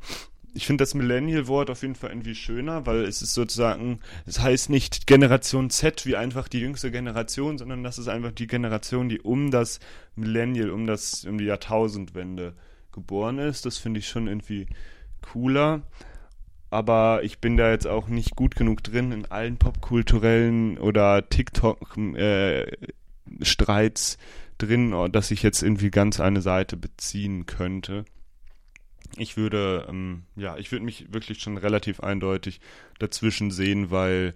ich 0.53 0.65
finde 0.65 0.81
das 0.81 0.93
Millennial-Wort 0.93 1.69
auf 1.69 1.81
jeden 1.81 1.95
Fall 1.95 2.11
irgendwie 2.11 2.35
schöner, 2.35 2.85
weil 2.85 3.03
es 3.03 3.21
ist 3.21 3.33
sozusagen, 3.33 3.99
es 4.25 4.39
heißt 4.39 4.69
nicht 4.69 5.07
Generation 5.07 5.69
Z 5.69 6.05
wie 6.05 6.15
einfach 6.15 6.47
die 6.47 6.59
jüngste 6.59 6.91
Generation, 6.91 7.57
sondern 7.57 7.83
das 7.83 7.97
ist 7.97 8.07
einfach 8.07 8.31
die 8.31 8.47
Generation, 8.47 9.09
die 9.09 9.19
um 9.19 9.51
das 9.51 9.79
Millennial, 10.15 10.71
um 10.71 10.87
das, 10.87 11.25
um 11.25 11.37
die 11.37 11.45
Jahrtausendwende 11.45 12.53
geboren 12.91 13.39
ist. 13.39 13.65
Das 13.65 13.77
finde 13.77 13.99
ich 13.99 14.07
schon 14.07 14.27
irgendwie 14.27 14.67
cooler. 15.21 15.83
Aber 16.69 17.21
ich 17.23 17.39
bin 17.39 17.55
da 17.55 17.71
jetzt 17.71 17.87
auch 17.87 18.07
nicht 18.07 18.35
gut 18.35 18.55
genug 18.55 18.83
drin 18.83 19.13
in 19.13 19.25
allen 19.25 19.57
popkulturellen 19.57 20.77
oder 20.77 21.29
TikTok-Streits 21.29 24.15
äh, 24.15 24.17
drin, 24.57 24.93
dass 25.11 25.31
ich 25.31 25.43
jetzt 25.43 25.61
irgendwie 25.61 25.91
ganz 25.91 26.19
eine 26.19 26.41
Seite 26.41 26.75
beziehen 26.75 27.45
könnte 27.45 28.03
ich 29.15 29.37
würde, 29.37 29.85
ähm, 29.89 30.23
ja, 30.35 30.57
ich 30.57 30.71
würde 30.71 30.85
mich 30.85 31.13
wirklich 31.13 31.41
schon 31.41 31.57
relativ 31.57 31.99
eindeutig 32.01 32.59
dazwischen 32.99 33.51
sehen, 33.51 33.91
weil 33.91 34.33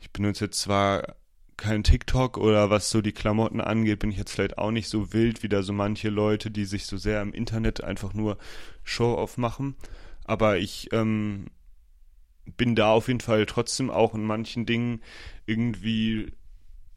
ich 0.00 0.10
benutze 0.10 0.46
jetzt 0.46 0.60
zwar 0.60 1.16
kein 1.56 1.84
TikTok 1.84 2.36
oder 2.36 2.70
was 2.70 2.90
so 2.90 3.00
die 3.00 3.12
Klamotten 3.12 3.60
angeht, 3.60 4.00
bin 4.00 4.10
ich 4.10 4.18
jetzt 4.18 4.32
vielleicht 4.32 4.58
auch 4.58 4.70
nicht 4.70 4.88
so 4.88 5.12
wild 5.12 5.42
wie 5.42 5.48
da 5.48 5.62
so 5.62 5.72
manche 5.72 6.10
Leute, 6.10 6.50
die 6.50 6.64
sich 6.64 6.86
so 6.86 6.96
sehr 6.96 7.22
im 7.22 7.32
Internet 7.32 7.82
einfach 7.82 8.12
nur 8.12 8.38
Show-off 8.82 9.38
machen. 9.38 9.76
Aber 10.24 10.58
ich 10.58 10.92
ähm, 10.92 11.46
bin 12.56 12.74
da 12.74 12.90
auf 12.90 13.08
jeden 13.08 13.20
Fall 13.20 13.46
trotzdem 13.46 13.90
auch 13.90 14.14
in 14.14 14.24
manchen 14.24 14.66
Dingen 14.66 15.00
irgendwie, 15.46 16.32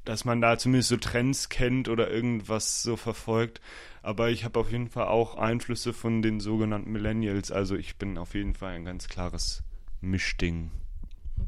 dass 0.06 0.26
man 0.26 0.42
da 0.42 0.58
zumindest 0.58 0.90
so 0.90 0.98
Trends 0.98 1.50
kennt 1.50 1.90
oder 1.90 2.10
irgendwas 2.10 2.82
so 2.82 2.96
verfolgt, 2.98 3.62
aber 4.08 4.30
ich 4.30 4.46
habe 4.46 4.58
auf 4.58 4.72
jeden 4.72 4.88
Fall 4.88 5.08
auch 5.08 5.36
Einflüsse 5.36 5.92
von 5.92 6.22
den 6.22 6.40
sogenannten 6.40 6.94
Millennials. 6.94 7.52
Also 7.52 7.76
ich 7.76 7.98
bin 7.98 8.18
auf 8.18 8.36
jeden 8.36 8.54
Fall 8.54 8.72
ein 8.74 8.86
ganz 8.86 9.10
klares 9.10 9.64
Mischding. 10.00 10.72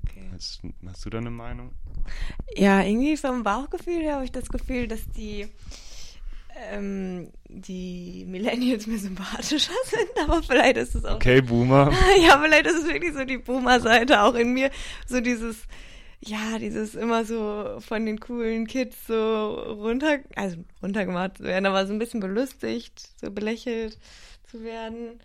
Okay. 0.03 0.29
Hast, 0.33 0.61
hast 0.85 1.05
du 1.05 1.09
da 1.09 1.19
eine 1.19 1.31
Meinung? 1.31 1.71
Ja, 2.57 2.81
irgendwie 2.81 3.15
vom 3.15 3.43
Bauchgefühl 3.43 4.01
her 4.01 4.15
habe 4.15 4.25
ich 4.25 4.33
das 4.33 4.49
Gefühl, 4.49 4.89
dass 4.89 5.07
die 5.11 5.47
ähm, 6.69 7.29
die 7.47 8.25
Millennials 8.27 8.87
mir 8.87 8.99
sympathischer 8.99 9.71
sind, 9.85 10.09
aber 10.21 10.43
vielleicht 10.43 10.75
ist 10.75 10.95
es 10.95 11.05
auch. 11.05 11.15
Okay, 11.15 11.39
Boomer. 11.39 11.93
ja, 12.21 12.41
vielleicht 12.43 12.65
ist 12.65 12.83
es 12.83 12.87
wirklich 12.89 13.13
so 13.13 13.23
die 13.23 13.37
Boomer-Seite 13.37 14.21
auch 14.21 14.35
in 14.35 14.51
mir. 14.51 14.69
So 15.07 15.21
dieses, 15.21 15.65
ja, 16.21 16.59
dieses 16.59 16.95
immer 16.95 17.23
so 17.23 17.77
von 17.79 18.05
den 18.05 18.19
coolen 18.19 18.67
Kids 18.67 19.07
so 19.07 19.53
runter, 19.53 20.19
also 20.35 20.57
runtergemacht 20.83 21.37
zu 21.37 21.43
werden, 21.43 21.65
aber 21.65 21.85
so 21.87 21.93
ein 21.93 21.99
bisschen 21.99 22.19
belustigt, 22.19 23.09
so 23.21 23.31
belächelt 23.31 23.97
zu 24.51 24.63
werden. 24.63 25.19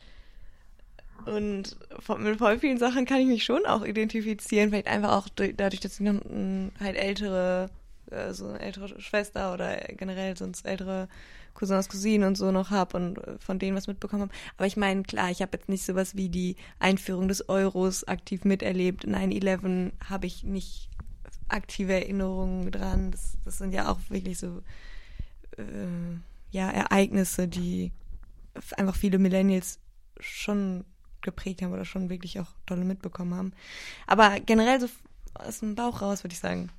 Und 1.26 1.76
mit 2.18 2.38
voll 2.38 2.58
vielen 2.58 2.78
Sachen 2.78 3.06
kann 3.06 3.20
ich 3.20 3.26
mich 3.26 3.44
schon 3.44 3.64
auch 3.66 3.84
identifizieren, 3.84 4.70
vielleicht 4.70 4.88
einfach 4.88 5.12
auch 5.12 5.28
dadurch, 5.28 5.80
dass 5.80 5.94
ich 5.94 6.00
noch 6.00 6.20
halt 6.80 6.96
ältere, 6.96 7.70
äh, 8.10 8.32
so 8.32 8.46
eine 8.48 8.60
ältere 8.60 9.00
Schwester 9.00 9.52
oder 9.54 9.76
generell 9.96 10.36
sonst 10.36 10.66
ältere 10.66 11.08
Cousins, 11.54 11.88
Cousinen 11.88 12.26
und 12.26 12.36
so 12.36 12.50
noch 12.50 12.70
habe 12.70 12.96
und 12.96 13.18
äh, 13.18 13.38
von 13.38 13.58
denen 13.58 13.76
was 13.76 13.86
mitbekommen 13.86 14.22
habe. 14.22 14.32
Aber 14.56 14.66
ich 14.66 14.76
meine, 14.76 15.02
klar, 15.02 15.30
ich 15.30 15.42
habe 15.42 15.56
jetzt 15.56 15.68
nicht 15.68 15.84
sowas 15.84 16.16
wie 16.16 16.28
die 16.28 16.56
Einführung 16.78 17.28
des 17.28 17.48
Euros 17.48 18.04
aktiv 18.04 18.44
miterlebt. 18.44 19.06
9-11 19.06 19.92
habe 20.08 20.26
ich 20.26 20.44
nicht 20.44 20.88
aktive 21.48 21.94
Erinnerungen 21.94 22.70
dran. 22.70 23.10
Das, 23.10 23.38
das 23.44 23.58
sind 23.58 23.72
ja 23.72 23.90
auch 23.90 23.98
wirklich 24.08 24.38
so 24.38 24.62
äh, 25.56 26.18
ja, 26.50 26.70
Ereignisse, 26.70 27.48
die 27.48 27.92
einfach 28.76 28.96
viele 28.96 29.18
Millennials 29.18 29.78
schon 30.20 30.84
geprägt 31.20 31.62
haben 31.62 31.72
oder 31.72 31.84
schon 31.84 32.10
wirklich 32.10 32.38
auch 32.38 32.48
tolle 32.66 32.84
mitbekommen 32.84 33.34
haben. 33.34 33.52
Aber 34.06 34.38
generell 34.40 34.80
so 34.80 34.88
aus 35.34 35.60
dem 35.60 35.74
Bauch 35.74 36.02
raus 36.02 36.22
würde 36.22 36.34
ich 36.34 36.40
sagen, 36.40 36.70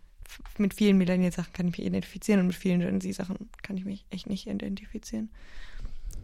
mit 0.57 0.73
vielen 0.73 0.97
Millennial-Sachen 0.97 1.53
kann 1.53 1.67
ich 1.67 1.77
mich 1.77 1.87
identifizieren 1.87 2.41
und 2.41 2.47
mit 2.47 2.55
vielen 2.55 2.79
Gen 2.79 3.01
Z-Sachen 3.01 3.49
kann 3.61 3.77
ich 3.77 3.85
mich 3.85 4.05
echt 4.09 4.27
nicht 4.27 4.47
identifizieren. 4.47 5.29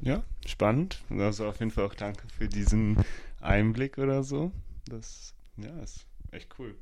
Ja, 0.02 0.24
spannend. 0.46 1.02
Also 1.10 1.48
auf 1.48 1.60
jeden 1.60 1.72
Fall 1.72 1.86
auch 1.86 1.94
danke 1.94 2.28
für 2.28 2.48
diesen 2.48 2.98
Einblick 3.40 3.98
oder 3.98 4.24
so. 4.24 4.52
Das 4.86 5.34
ja, 5.58 5.80
ist 5.82 6.06
echt 6.32 6.50
cool. 6.58 6.76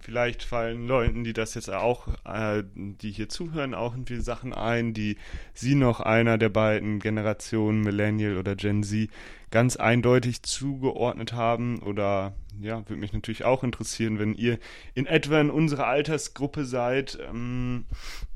Vielleicht 0.00 0.42
fallen 0.42 0.86
Leuten, 0.86 1.24
die 1.24 1.32
das 1.32 1.54
jetzt 1.54 1.70
auch, 1.70 2.08
äh, 2.24 2.62
die 2.74 3.10
hier 3.10 3.28
zuhören, 3.28 3.74
auch 3.74 3.94
irgendwie 3.94 4.20
Sachen 4.20 4.54
ein, 4.54 4.94
die 4.94 5.16
sie 5.52 5.74
noch 5.74 6.00
einer 6.00 6.38
der 6.38 6.48
beiden 6.48 7.00
Generationen, 7.00 7.80
Millennial 7.80 8.38
oder 8.38 8.56
Gen 8.56 8.82
Z, 8.82 9.10
ganz 9.50 9.76
eindeutig 9.76 10.42
zugeordnet 10.42 11.32
haben. 11.32 11.82
Oder 11.82 12.34
ja, 12.60 12.78
würde 12.88 13.00
mich 13.00 13.12
natürlich 13.12 13.44
auch 13.44 13.64
interessieren, 13.64 14.18
wenn 14.18 14.34
ihr 14.34 14.58
in 14.94 15.06
etwa 15.06 15.40
in 15.40 15.50
unserer 15.50 15.86
Altersgruppe 15.86 16.64
seid, 16.64 17.18
ähm, 17.28 17.86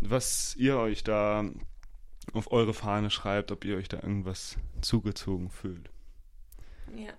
was 0.00 0.56
ihr 0.56 0.78
euch 0.78 1.04
da 1.04 1.44
auf 2.32 2.50
eure 2.50 2.74
Fahne 2.74 3.10
schreibt, 3.10 3.52
ob 3.52 3.64
ihr 3.64 3.76
euch 3.76 3.88
da 3.88 3.98
irgendwas 3.98 4.56
zugezogen 4.80 5.50
fühlt. 5.50 5.90
Ja. 6.96 7.12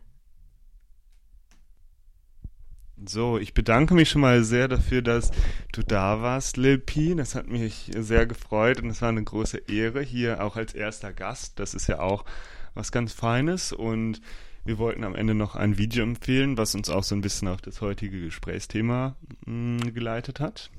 So, 3.03 3.37
ich 3.37 3.53
bedanke 3.53 3.93
mich 3.93 4.09
schon 4.09 4.21
mal 4.21 4.43
sehr 4.43 4.69
dafür, 4.69 5.01
dass 5.01 5.31
du 5.73 5.83
da 5.83 6.21
warst, 6.21 6.55
Lil 6.55 6.77
P. 6.77 7.13
Das 7.15 7.35
hat 7.35 7.47
mich 7.47 7.91
sehr 7.97 8.25
gefreut 8.25 8.81
und 8.81 8.89
es 8.89 9.01
war 9.01 9.09
eine 9.09 9.23
große 9.23 9.57
Ehre 9.67 10.01
hier 10.01 10.41
auch 10.41 10.55
als 10.55 10.73
erster 10.73 11.11
Gast. 11.11 11.59
Das 11.59 11.73
ist 11.73 11.87
ja 11.87 11.99
auch 11.99 12.23
was 12.73 12.91
ganz 12.91 13.13
Feines 13.13 13.73
und 13.73 14.21
Wir 14.67 14.79
wollten 14.79 15.03
am 15.03 15.13
Ende 15.13 15.35
noch 15.35 15.55
ein 15.55 15.77
Video 15.77 16.01
empfehlen, 16.01 16.57
was 16.57 16.73
uns 16.73 16.89
auch 16.89 17.03
so 17.03 17.13
ein 17.13 17.21
bisschen 17.21 17.47
auf 17.47 17.61
das 17.61 17.81
heutige 17.81 18.19
Gesprächsthema 18.19 19.15
mh, 19.45 19.83
hm, 19.83 19.93
geleitet 19.93 20.39
hat. 20.39 20.71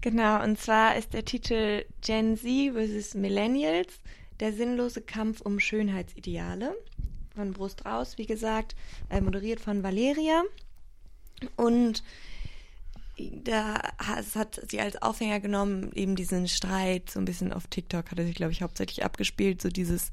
Genau, 0.00 0.42
und 0.42 0.58
zwar 0.58 0.96
ist 0.96 1.14
der 1.14 1.24
Titel 1.24 1.84
Gen 2.00 2.36
Z 2.36 2.74
vs. 2.74 3.14
Millennials, 3.14 4.00
der 4.40 4.52
sinnlose 4.52 5.00
Kampf 5.00 5.40
um 5.42 5.60
Schönheitsideale. 5.60 6.74
Von 7.36 7.52
Brust 7.52 7.86
raus, 7.86 8.18
wie 8.18 8.26
gesagt, 8.26 8.74
äh, 9.10 9.20
moderiert 9.20 9.60
von 9.60 9.84
Valeria. 9.84 10.42
Und 11.56 12.02
da 13.18 13.80
hat 13.98 14.60
sie 14.68 14.80
als 14.80 15.00
Aufhänger 15.00 15.40
genommen, 15.40 15.92
eben 15.94 16.16
diesen 16.16 16.48
Streit, 16.48 17.10
so 17.10 17.20
ein 17.20 17.24
bisschen 17.24 17.52
auf 17.52 17.66
TikTok 17.68 18.10
hat 18.10 18.18
er 18.18 18.26
sich, 18.26 18.34
glaube 18.34 18.52
ich, 18.52 18.62
hauptsächlich 18.62 19.04
abgespielt, 19.04 19.62
so 19.62 19.68
dieses, 19.68 20.10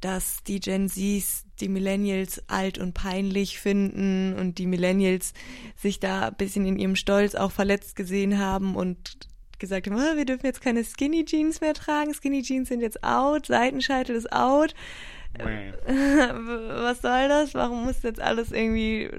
dass 0.00 0.42
die 0.44 0.60
Gen 0.60 0.88
Zs 0.88 1.44
die 1.60 1.68
Millennials 1.68 2.42
alt 2.48 2.78
und 2.78 2.94
peinlich 2.94 3.58
finden 3.58 4.34
und 4.38 4.58
die 4.58 4.66
Millennials 4.66 5.34
sich 5.76 6.00
da 6.00 6.28
ein 6.28 6.36
bisschen 6.36 6.66
in 6.66 6.78
ihrem 6.78 6.96
Stolz 6.96 7.34
auch 7.34 7.52
verletzt 7.52 7.96
gesehen 7.96 8.38
haben 8.38 8.76
und 8.76 9.18
gesagt 9.58 9.86
haben, 9.86 9.96
oh, 9.96 10.16
wir 10.16 10.24
dürfen 10.24 10.46
jetzt 10.46 10.62
keine 10.62 10.84
Skinny 10.84 11.24
Jeans 11.24 11.60
mehr 11.60 11.74
tragen, 11.74 12.14
Skinny 12.14 12.42
Jeans 12.42 12.68
sind 12.68 12.80
jetzt 12.80 13.04
out, 13.04 13.46
Seitenscheitel 13.46 14.16
ist 14.16 14.32
out. 14.32 14.74
Was 15.86 17.02
soll 17.02 17.28
das? 17.28 17.54
Warum 17.54 17.84
muss 17.84 18.02
jetzt 18.02 18.20
alles 18.20 18.52
irgendwie, 18.52 19.10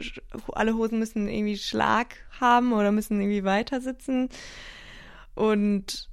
alle 0.54 0.76
Hosen 0.76 1.00
müssen 1.00 1.28
irgendwie 1.28 1.58
Schlag 1.58 2.16
haben 2.40 2.74
oder 2.74 2.92
müssen 2.92 3.20
irgendwie 3.20 3.44
weiter 3.44 3.82
sitzen? 3.82 4.30
Und 5.36 6.10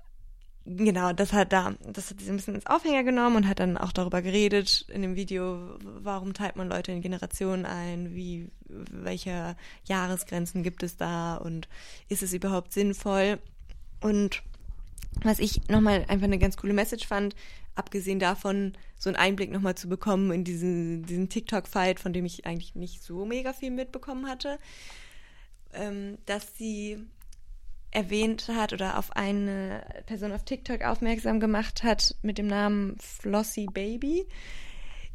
genau, 0.65 1.13
das 1.13 1.33
hat 1.33 1.53
da, 1.53 1.75
das 1.93 2.11
hat 2.11 2.21
sie 2.21 2.31
ein 2.31 2.37
bisschen 2.37 2.55
ins 2.55 2.67
Aufhänger 2.67 3.03
genommen 3.03 3.37
und 3.37 3.49
hat 3.49 3.61
dann 3.61 3.77
auch 3.77 3.93
darüber 3.93 4.23
geredet 4.23 4.87
in 4.89 5.03
dem 5.03 5.17
Video, 5.17 5.77
warum 5.83 6.35
teilt 6.35 6.57
man 6.57 6.69
Leute 6.69 6.93
in 6.93 7.01
Generationen 7.01 7.65
ein, 7.65 8.15
wie, 8.15 8.51
welche 8.69 9.57
Jahresgrenzen 9.85 10.63
gibt 10.63 10.83
es 10.83 10.97
da 10.97 11.37
und 11.37 11.69
ist 12.09 12.23
es 12.23 12.33
überhaupt 12.33 12.73
sinnvoll? 12.73 13.39
Und 14.01 14.43
was 15.23 15.39
ich 15.39 15.69
nochmal 15.69 16.05
einfach 16.09 16.27
eine 16.27 16.39
ganz 16.39 16.57
coole 16.57 16.73
Message 16.75 17.07
fand, 17.07 17.35
abgesehen 17.75 18.19
davon, 18.19 18.75
so 18.99 19.09
einen 19.09 19.17
Einblick 19.17 19.51
nochmal 19.51 19.77
zu 19.77 19.89
bekommen 19.89 20.33
in 20.33 20.45
diesen, 20.45 21.05
diesen 21.05 21.29
TikTok-Fight, 21.29 22.01
von 22.01 22.13
dem 22.13 22.25
ich 22.25 22.47
eigentlich 22.47 22.75
nicht 22.75 23.03
so 23.03 23.25
mega 23.25 23.53
viel 23.53 23.71
mitbekommen 23.71 24.29
hatte, 24.29 24.59
ähm, 25.73 26.19
dass 26.27 26.57
sie 26.57 26.99
erwähnt 27.91 28.49
hat 28.49 28.73
oder 28.73 28.99
auf 28.99 29.17
eine 29.17 29.83
Person 30.07 30.33
auf 30.33 30.45
TikTok 30.45 30.83
aufmerksam 30.83 31.41
gemacht 31.41 31.83
hat 31.83 32.17
mit 32.23 32.37
dem 32.37 32.47
Namen 32.47 32.97
Flossy 32.99 33.67
Baby, 33.73 34.27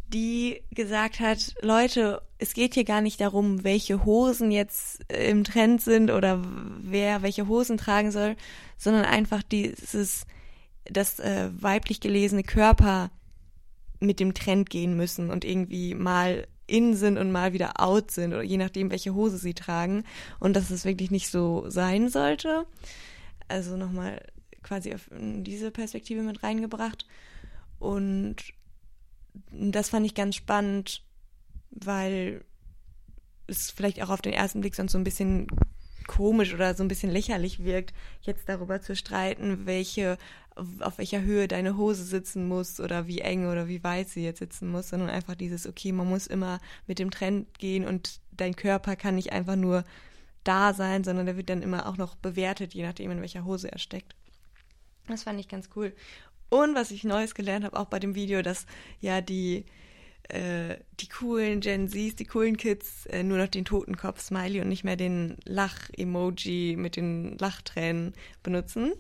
die 0.08 0.64
gesagt 0.72 1.20
hat, 1.20 1.56
Leute, 1.62 2.22
es 2.40 2.54
geht 2.54 2.74
hier 2.74 2.84
gar 2.84 3.02
nicht 3.02 3.22
darum, 3.22 3.64
welche 3.64 4.06
Hosen 4.06 4.52
jetzt 4.52 5.02
im 5.12 5.44
Trend 5.44 5.82
sind 5.82 6.10
oder 6.10 6.42
wer 6.80 7.22
welche 7.22 7.48
Hosen 7.48 7.78
tragen 7.78 8.12
soll, 8.12 8.36
sondern 8.78 9.06
einfach 9.06 9.44
dieses 9.44 10.26
dass 10.86 11.20
äh, 11.20 11.50
weiblich 11.60 12.02
gelesene 12.02 12.44
Körper 12.44 13.10
mit 14.06 14.20
dem 14.20 14.34
Trend 14.34 14.70
gehen 14.70 14.96
müssen 14.96 15.30
und 15.30 15.46
irgendwie 15.46 15.96
mal 15.96 16.48
in 16.68 16.96
sind 16.96 17.18
und 17.18 17.32
mal 17.32 17.54
wieder 17.54 17.82
out 17.82 18.12
sind 18.12 18.34
oder 18.34 18.44
je 18.44 18.58
nachdem, 18.58 18.90
welche 18.90 19.14
Hose 19.14 19.38
sie 19.38 19.54
tragen 19.54 20.04
und 20.40 20.56
dass 20.56 20.70
es 20.70 20.86
wirklich 20.86 21.12
nicht 21.12 21.30
so 21.30 21.70
sein 21.70 22.10
sollte. 22.10 22.66
Also 23.48 23.76
nochmal 23.76 24.26
quasi 24.62 24.94
auf 24.94 25.10
diese 25.12 25.72
Perspektive 25.72 26.22
mit 26.22 26.42
reingebracht 26.42 27.06
und 27.80 28.38
das 29.52 29.90
fand 29.90 30.06
ich 30.06 30.16
ganz 30.16 30.36
spannend, 30.36 31.04
weil 31.72 32.46
es 33.48 33.72
vielleicht 33.72 34.02
auch 34.02 34.10
auf 34.10 34.22
den 34.22 34.34
ersten 34.34 34.62
Blick 34.62 34.76
sonst 34.76 34.94
so 34.94 34.98
ein 34.98 35.04
bisschen 35.04 35.48
komisch 36.08 36.54
oder 36.54 36.76
so 36.76 36.84
ein 36.84 36.88
bisschen 36.88 37.12
lächerlich 37.12 37.64
wirkt, 37.64 37.94
jetzt 38.22 38.48
darüber 38.48 38.82
zu 38.82 38.96
streiten, 38.96 39.66
welche 39.66 40.18
auf 40.56 40.98
welcher 40.98 41.22
Höhe 41.22 41.48
deine 41.48 41.78
Hose 41.78 42.04
sitzen 42.04 42.48
muss 42.48 42.80
oder 42.80 43.08
wie 43.08 43.20
eng 43.20 43.48
oder 43.48 43.68
wie 43.68 43.84
weit 43.84 44.10
sie 44.10 44.24
jetzt 44.24 44.40
sitzen 44.40 44.70
muss, 44.70 44.90
sondern 44.90 45.10
einfach 45.10 45.36
dieses, 45.36 45.68
okay, 45.68 45.92
man 45.92 46.08
muss 46.08 46.28
immer 46.28 46.60
mit 46.88 47.00
dem 47.00 47.12
Trend 47.12 47.58
gehen 47.58 47.86
und 47.86 48.20
dein 48.32 48.56
Körper 48.56 48.96
kann 48.96 49.16
nicht 49.16 49.32
einfach 49.32 49.56
nur 49.56 49.84
da 50.44 50.74
sein, 50.74 51.04
sondern 51.04 51.26
der 51.26 51.38
wird 51.38 51.50
dann 51.50 51.62
immer 51.62 51.88
auch 51.88 51.98
noch 51.98 52.16
bewertet, 52.16 52.74
je 52.74 52.84
nachdem, 52.84 53.12
in 53.12 53.22
welcher 53.22 53.46
Hose 53.46 53.72
er 53.72 53.80
steckt. 53.80 54.16
Das 55.08 55.24
fand 55.24 55.40
ich 55.40 55.48
ganz 55.48 55.70
cool. 55.76 55.94
Und 56.50 56.76
was 56.76 56.92
ich 56.92 57.04
Neues 57.04 57.34
gelernt 57.34 57.66
habe, 57.66 57.80
auch 57.80 57.88
bei 57.88 58.00
dem 58.00 58.16
Video, 58.16 58.42
dass 58.42 58.66
ja 59.00 59.22
die, 59.22 59.66
äh, 60.30 60.78
die 61.00 61.10
coolen 61.10 61.62
Gen 61.62 61.90
Zs, 61.90 62.16
die 62.16 62.26
coolen 62.26 62.58
Kids, 62.58 63.06
äh, 63.08 63.24
nur 63.24 63.38
noch 63.38 63.48
den 63.48 63.66
Totenkopf-Smiley 63.66 64.62
und 64.62 64.70
nicht 64.70 64.84
mehr 64.84 64.96
den 64.96 65.38
Lach-Emoji 65.46 66.76
mit 66.78 66.96
den 66.96 67.38
Lachtränen 67.38 68.14
benutzen. 68.44 68.94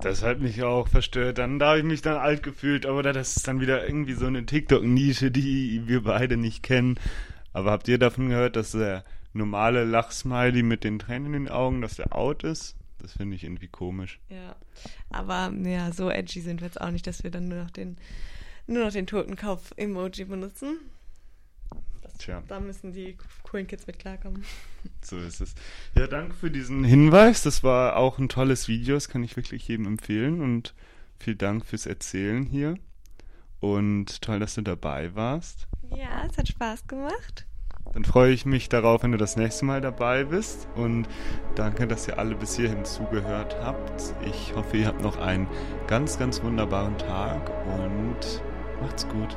Das 0.00 0.22
hat 0.22 0.40
mich 0.40 0.62
auch 0.62 0.88
verstört. 0.88 1.38
Dann 1.38 1.58
da 1.58 1.70
habe 1.70 1.78
ich 1.78 1.84
mich 1.84 2.02
dann 2.02 2.16
alt 2.16 2.42
gefühlt, 2.42 2.86
aber 2.86 3.02
das 3.02 3.36
ist 3.36 3.48
dann 3.48 3.60
wieder 3.60 3.86
irgendwie 3.86 4.14
so 4.14 4.26
eine 4.26 4.46
TikTok-Nische, 4.46 5.30
die 5.30 5.82
wir 5.86 6.02
beide 6.02 6.36
nicht 6.36 6.62
kennen. 6.62 6.98
Aber 7.52 7.70
habt 7.70 7.88
ihr 7.88 7.98
davon 7.98 8.30
gehört, 8.30 8.56
dass 8.56 8.72
der 8.72 9.04
normale 9.34 9.84
Lachsmiley 9.84 10.62
mit 10.62 10.84
den 10.84 10.98
Tränen 10.98 11.34
in 11.34 11.44
den 11.44 11.48
Augen, 11.48 11.82
dass 11.82 11.96
der 11.96 12.16
out 12.16 12.44
ist? 12.44 12.76
Das 12.98 13.12
finde 13.12 13.36
ich 13.36 13.44
irgendwie 13.44 13.68
komisch. 13.68 14.20
Ja, 14.30 14.56
aber 15.10 15.52
ja, 15.62 15.92
so 15.92 16.08
edgy 16.08 16.40
sind 16.40 16.62
wir 16.62 16.66
jetzt 16.66 16.80
auch 16.80 16.90
nicht, 16.90 17.06
dass 17.06 17.22
wir 17.22 17.30
dann 17.30 17.48
nur 17.48 17.62
noch 17.62 17.70
den, 17.70 17.98
nur 18.66 18.84
noch 18.84 18.92
den 18.92 19.06
Totenkopf-Emoji 19.06 20.24
benutzen. 20.24 20.78
Tja. 22.18 22.42
Da 22.48 22.60
müssen 22.60 22.92
die 22.92 23.16
coolen 23.42 23.66
Kids 23.66 23.86
mit 23.86 23.98
klarkommen. 23.98 24.44
So 25.00 25.18
ist 25.18 25.40
es. 25.40 25.54
Ja, 25.94 26.06
danke 26.06 26.34
für 26.34 26.50
diesen 26.50 26.84
Hinweis. 26.84 27.42
Das 27.42 27.62
war 27.62 27.96
auch 27.96 28.18
ein 28.18 28.28
tolles 28.28 28.68
Video. 28.68 28.94
Das 28.94 29.08
kann 29.08 29.22
ich 29.22 29.36
wirklich 29.36 29.66
jedem 29.68 29.86
empfehlen. 29.86 30.42
Und 30.42 30.74
vielen 31.18 31.38
Dank 31.38 31.66
fürs 31.66 31.86
Erzählen 31.86 32.44
hier. 32.44 32.76
Und 33.60 34.20
toll, 34.20 34.40
dass 34.40 34.54
du 34.54 34.62
dabei 34.62 35.14
warst. 35.14 35.66
Ja, 35.90 36.26
es 36.30 36.36
hat 36.36 36.48
Spaß 36.48 36.86
gemacht. 36.86 37.46
Dann 37.92 38.04
freue 38.04 38.32
ich 38.32 38.44
mich 38.44 38.68
darauf, 38.68 39.02
wenn 39.02 39.12
du 39.12 39.18
das 39.18 39.36
nächste 39.36 39.64
Mal 39.64 39.80
dabei 39.80 40.24
bist. 40.24 40.68
Und 40.74 41.06
danke, 41.54 41.86
dass 41.86 42.08
ihr 42.08 42.18
alle 42.18 42.34
bis 42.34 42.56
hierhin 42.56 42.84
zugehört 42.84 43.56
habt. 43.62 44.14
Ich 44.26 44.54
hoffe, 44.54 44.78
ihr 44.78 44.86
habt 44.86 45.00
noch 45.02 45.18
einen 45.18 45.46
ganz, 45.86 46.18
ganz 46.18 46.42
wunderbaren 46.42 46.98
Tag 46.98 47.50
und 47.66 48.42
macht's 48.80 49.06
gut. 49.08 49.36